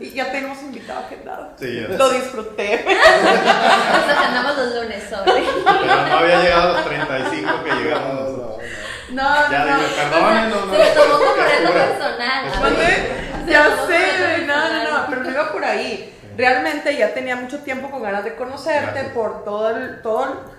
[0.00, 1.50] y ya tenemos invitado agendado.
[1.60, 1.96] Sí, ya.
[1.96, 2.84] Lo disfruté.
[2.84, 5.32] Nos agendamos los lunes, sobre.
[5.64, 8.58] Pero no había llegado a los 35 que llegamos No, nosotros.
[9.10, 10.10] no, No, Ya no, dije, no.
[10.10, 10.72] perdón, no, no.
[10.74, 13.46] Se lo tomó como reto personal.
[13.46, 16.08] Ya sé, no, no, no, pero no iba por ahí.
[16.36, 19.12] Realmente ya tenía mucho tiempo con ganas de conocerte Gracias.
[19.12, 20.51] por todo el, todo el-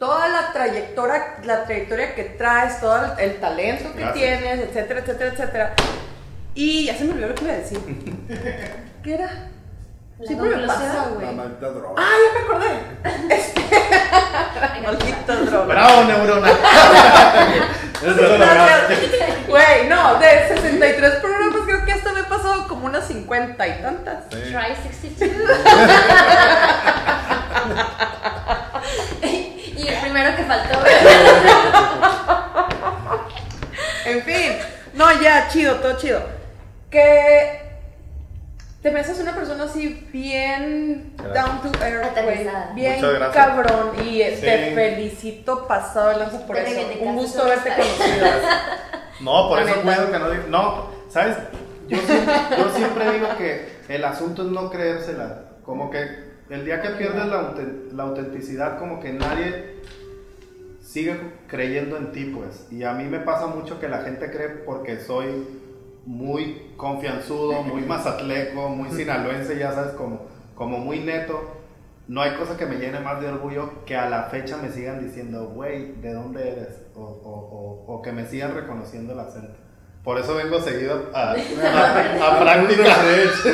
[0.00, 4.14] toda la trayectoria, la trayectoria que traes, todo el, el talento que Gracias.
[4.14, 5.74] tienes, etcétera, etcétera, etcétera.
[6.54, 7.78] Y ya se me olvidó lo que iba a decir.
[9.04, 9.30] ¿Qué era?
[10.18, 11.34] La Siempre me pasa, La güey.
[11.34, 11.94] maldita droga.
[12.02, 12.70] Ah, ya me acordé.
[13.34, 13.60] Este.
[14.82, 15.64] Maldito droga.
[15.66, 16.48] Bravo, neurona.
[19.48, 23.82] Güey, no, de 63 programas creo que hasta me he pasado como unas 50 y
[23.82, 24.24] tantas.
[24.30, 24.38] Sí.
[24.52, 25.50] Try 62.
[30.10, 30.78] El primero que faltó.
[34.06, 34.52] En fin,
[34.94, 36.20] no, ya, chido, todo chido.
[36.90, 37.60] Que
[38.82, 41.34] te me haces una persona así bien Gracias.
[41.34, 42.48] down to earth, güey.
[42.74, 43.00] Bien
[43.32, 43.92] cabrón.
[44.04, 44.40] Y eh, Sí.
[44.42, 46.88] te felicito pasado de lanza por Te eso.
[47.02, 47.76] Un gusto amistad.
[47.76, 48.26] conocido.
[49.20, 50.44] No, por La eso cuido que no digo.
[50.48, 51.36] No, ¿sabes?
[51.88, 55.42] Yo siempre, yo siempre digo que el asunto es no creérsela.
[55.62, 57.52] Como que el día que pierdes la,
[57.92, 59.79] la autenticidad, como que nadie
[60.90, 62.66] sigue creyendo en ti, pues.
[62.70, 65.46] Y a mí me pasa mucho que la gente cree porque soy
[66.06, 71.56] muy confianzudo, muy mazatleco, muy sinaloense, ya sabes, como, como muy neto.
[72.08, 75.00] No hay cosa que me llene más de orgullo que a la fecha me sigan
[75.06, 76.80] diciendo, güey, ¿de dónde eres?
[76.96, 79.54] O, o- o- o que me sigan reconociendo el acento.
[80.02, 82.40] Por eso vengo seguido a, a, a.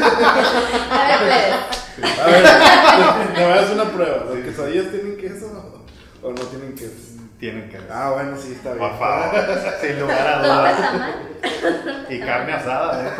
[0.00, 1.68] A.
[2.22, 2.44] A ver,
[3.34, 4.24] me voy a hacer una prueba.
[4.24, 5.82] ¿Los quesadillas tienen queso
[6.22, 7.15] o no tienen queso?
[7.38, 7.78] Tienen que.
[7.90, 8.88] Ah, bueno, sí, está bien.
[8.88, 9.34] Por favor,
[9.80, 10.80] sin lugar a ¿Todo dudas.
[12.08, 13.10] Y carne asada, ¿eh?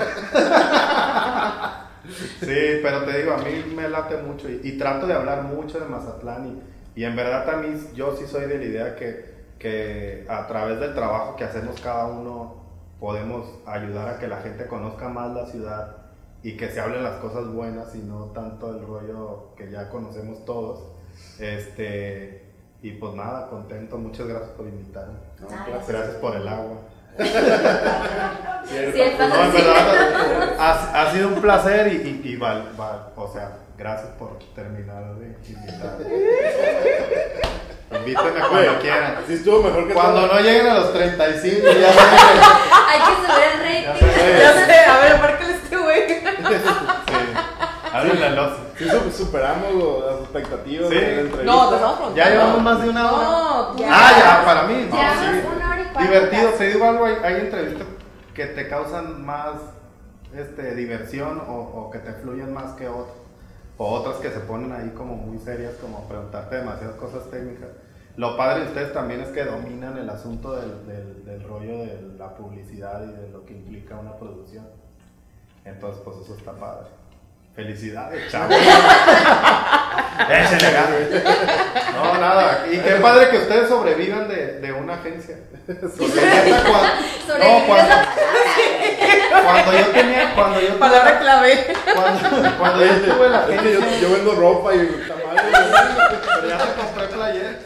[2.40, 5.80] Sí, pero te digo, a mí me late mucho y, y trato de hablar mucho
[5.80, 6.46] de Mazatlán
[6.94, 10.78] y, y en verdad también yo sí soy de la idea que, que a través
[10.78, 12.62] del trabajo que hacemos cada uno
[13.00, 15.96] podemos ayudar a que la gente conozca más la ciudad
[16.42, 20.44] y que se hablen las cosas buenas y no tanto el rollo que ya conocemos
[20.44, 20.92] todos.
[21.40, 22.45] Este,
[22.88, 25.14] y pues nada, contento, muchas gracias por invitarme.
[25.40, 25.48] No.
[25.86, 26.78] Gracias por el agua.
[28.68, 29.28] Sí, el Sí, el papel.
[29.28, 33.58] No, en verdad, ha, ha sido un placer y, y, y val- val- o sea,
[33.78, 35.98] gracias por terminar de invitar.
[37.92, 39.16] Invítenme cuando quieran.
[39.28, 40.34] Sí estuvo mejor que Cuando todo.
[40.34, 42.18] no lleguen a los 35, ya saben
[42.88, 44.08] Hay que subir el Ya rating.
[44.08, 44.38] sé.
[44.40, 46.02] Ya sé, a ver, márcale este güey.
[47.96, 48.56] Háblenle al oso.
[48.76, 50.94] Sí su- superamos lo- las expectativas Sí.
[50.94, 51.44] de la entrevista.
[51.44, 52.14] No, te preguntando.
[52.16, 53.28] Ya llevamos más de una hora.
[53.28, 53.88] No, tú Ya.
[53.90, 54.86] Ah, ya, para mí.
[54.90, 55.48] No, Llevamos sí.
[55.56, 56.02] una hora y cuarenta.
[56.02, 57.86] Divertido, te digo algo, hay, hay entrevistas
[58.34, 59.54] que te causan más
[60.34, 63.16] este, diversión o, o que te fluyen más que otras.
[63.78, 67.68] O otras que se ponen ahí como muy serias, como preguntarte demasiadas cosas técnicas.
[68.16, 72.00] Lo padre de ustedes también es que dominan el asunto del, del, del rollo de
[72.18, 74.66] la publicidad y de lo que implica una producción.
[75.66, 76.86] Entonces, pues eso está padre.
[77.56, 78.54] Felicidades, chavos.
[80.28, 81.00] Échenle ganas.
[81.94, 82.66] No, nada.
[82.70, 85.36] Y qué padre que ustedes sobrevivan de, de una agencia.
[85.66, 86.08] Neta, cuando,
[87.26, 91.66] Sobrevivir no, cuando, es cuando yo tenía, cuando yo Palabra tuve, clave.
[91.94, 94.78] cuando, cuando yo tuve la Es que yo, agencia, yo vendo ropa y
[95.08, 95.42] tamales.
[96.36, 97.58] pero ya te compré ayer.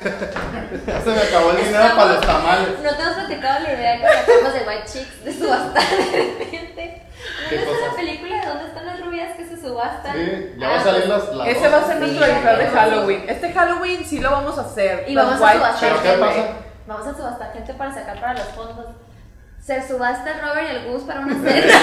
[0.87, 2.69] Ya se me acabó el dinero para los tamales.
[2.83, 7.03] No te has platicado la idea que sacamos de White Chicks de subastar de repente.
[7.43, 7.87] ¿No ¿Qué cosa?
[7.91, 9.00] la película de dónde están las
[9.61, 10.15] se subastan?
[10.17, 11.35] Sí, ya Ah, va a salir pues, las.
[11.37, 11.73] las Ese dos.
[11.73, 12.67] va a ser nuestro disfraz de.
[12.69, 13.25] Halloween.
[13.29, 15.05] Este Halloween sí lo vamos a hacer.
[15.09, 16.27] Y vamos a subastar ¿Pero qué Chicks, gente.
[16.41, 16.49] pasa?
[16.87, 18.87] Vamos a subastar gente para sacar para los fondos.
[19.63, 21.75] Se subasta el Robert y el Gus para una cena.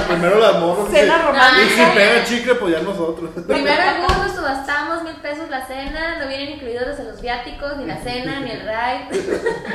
[0.08, 0.88] Primero las morras.
[0.90, 1.62] Cena y- romántica.
[1.62, 3.30] Y si pega chicle, pues ya nosotros.
[3.46, 7.76] Primero el Gus nos subastamos mil pesos la cena, no vienen incluidos los, los viáticos,
[7.76, 9.06] ni la cena, ni el ride.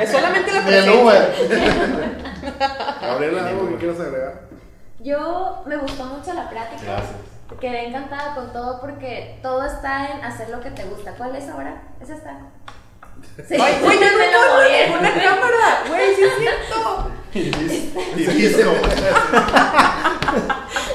[0.02, 1.02] Es solamente la Ni el presencia.
[1.04, 1.36] Uber.
[3.02, 4.34] Gabriela, ¿algo que quieras agregar?
[5.04, 6.82] Yo me gustó mucho la plática.
[6.82, 7.18] Gracias.
[7.60, 11.12] Quedé encantada con todo porque todo está en hacer lo que te gusta.
[11.12, 11.82] ¿Cuál es ahora?
[12.02, 12.40] ¿Es esta?
[13.48, 15.84] Sí, Ay, güey, yo no una cámara.
[15.88, 17.12] Güey, sí es cierto.
[17.34, 18.02] Y disco.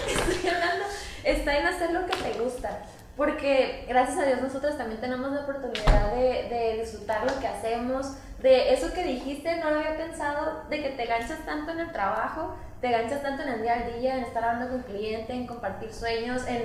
[0.06, 0.85] Estoy hablando,
[1.24, 2.82] está en hacer lo que te gusta.
[3.16, 8.12] Porque gracias a Dios nosotros también tenemos la oportunidad de, de disfrutar lo que hacemos,
[8.40, 11.93] de eso que dijiste, no lo había pensado, de que te ganchas tanto en el
[11.93, 15.47] trabajo, te ganchas tanto en el día al día, en estar hablando con cliente, en
[15.47, 16.65] compartir sueños, en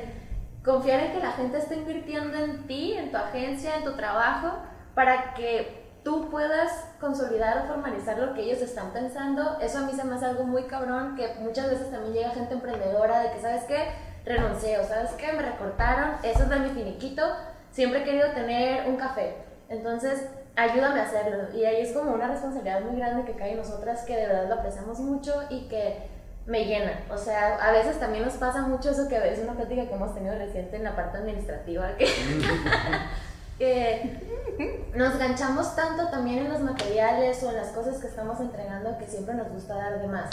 [0.64, 4.60] confiar en que la gente está invirtiendo en ti, en tu agencia, en tu trabajo,
[4.94, 9.58] para que tú puedas consolidar o formalizar lo que ellos están pensando.
[9.60, 12.54] Eso a mí se me hace algo muy cabrón, que muchas veces también llega gente
[12.54, 13.94] emprendedora de que, ¿sabes qué?
[14.26, 15.34] Renuncié o ¿sabes qué?
[15.34, 17.24] Me recortaron, eso es de mi finiquito,
[17.72, 19.38] siempre he querido tener un café.
[19.70, 21.55] Entonces, ayúdame a hacerlo.
[21.55, 24.47] Y ahí es como una responsabilidad muy grande que cae en nosotras, que de verdad
[24.47, 26.09] lo apreciamos mucho y que
[26.45, 26.99] me llena.
[27.09, 30.13] O sea, a veces también nos pasa mucho eso que es una plática que hemos
[30.13, 32.05] tenido reciente en la parte administrativa, que,
[33.57, 38.97] que nos ganchamos tanto también en los materiales o en las cosas que estamos entregando
[38.97, 40.30] que siempre nos gusta dar de más.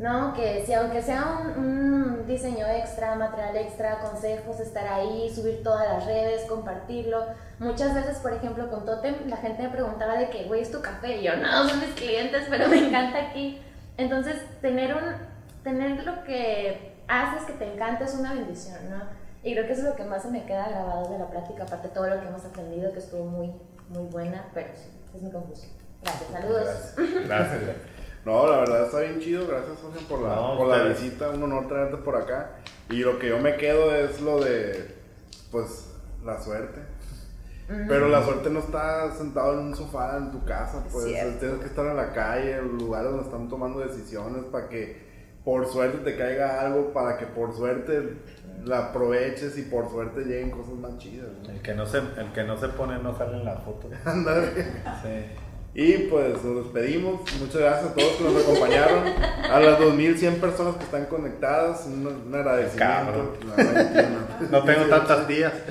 [0.00, 0.32] ¿No?
[0.32, 5.86] Que si aunque sea un, un diseño extra, material extra, consejos, estar ahí, subir todas
[5.86, 7.22] las redes, compartirlo.
[7.58, 10.80] Muchas veces, por ejemplo, con Totem, la gente me preguntaba de que, güey, es tu
[10.80, 11.18] café.
[11.18, 13.60] Y yo, no, son mis clientes, pero me encanta aquí.
[13.98, 15.02] Entonces, tener, un,
[15.62, 19.02] tener lo que haces que te encanta es una bendición, ¿no?
[19.42, 21.64] Y creo que eso es lo que más se me queda grabado de la plática,
[21.64, 23.52] aparte de todo lo que hemos aprendido, que estuvo muy,
[23.90, 25.72] muy buena, pero sí, es mi conclusión.
[26.02, 26.94] Gracias, saludos.
[26.96, 27.28] Gracias.
[27.28, 27.76] Gracias.
[28.24, 29.46] No, la verdad está bien chido.
[29.46, 31.02] Gracias, Jorge, por la, No, por la ustedes.
[31.02, 31.30] visita.
[31.30, 32.50] Un honor tenerte por acá.
[32.90, 34.94] Y lo que yo me quedo es lo de,
[35.50, 35.86] pues,
[36.24, 36.80] la suerte.
[37.88, 41.38] Pero la suerte no está sentado en un sofá en tu casa, pues Cierto.
[41.38, 45.08] tienes que estar en la calle, en lugares donde están tomando decisiones para que
[45.44, 48.16] por suerte te caiga algo, para que por suerte
[48.64, 51.28] la aproveches y por suerte lleguen cosas más chidas.
[51.44, 51.48] ¿no?
[51.50, 53.88] El que no se, el que no se pone no sale en la foto.
[54.04, 54.50] Ándale.
[55.02, 55.26] Sí.
[55.80, 57.22] Y pues nos despedimos.
[57.40, 59.02] Muchas gracias a todos que nos acompañaron.
[59.50, 63.38] A las 2100 personas que están conectadas, un, un agradecimiento.
[63.46, 64.58] No.
[64.58, 65.52] No tengo tantas días.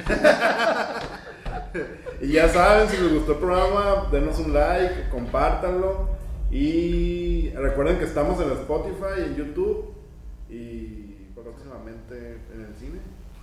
[2.21, 6.09] Y ya saben, si les gustó el programa, denos un like, compártanlo.
[6.51, 9.93] Y recuerden que estamos en Spotify, en YouTube
[10.49, 12.99] y próximamente en el cine.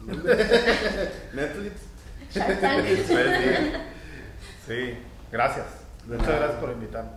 [1.32, 1.80] Netflix.
[3.06, 3.14] Sí.
[4.66, 4.98] Sí,
[5.30, 5.85] gracias.
[6.06, 7.10] Muchas gracias por invitarme.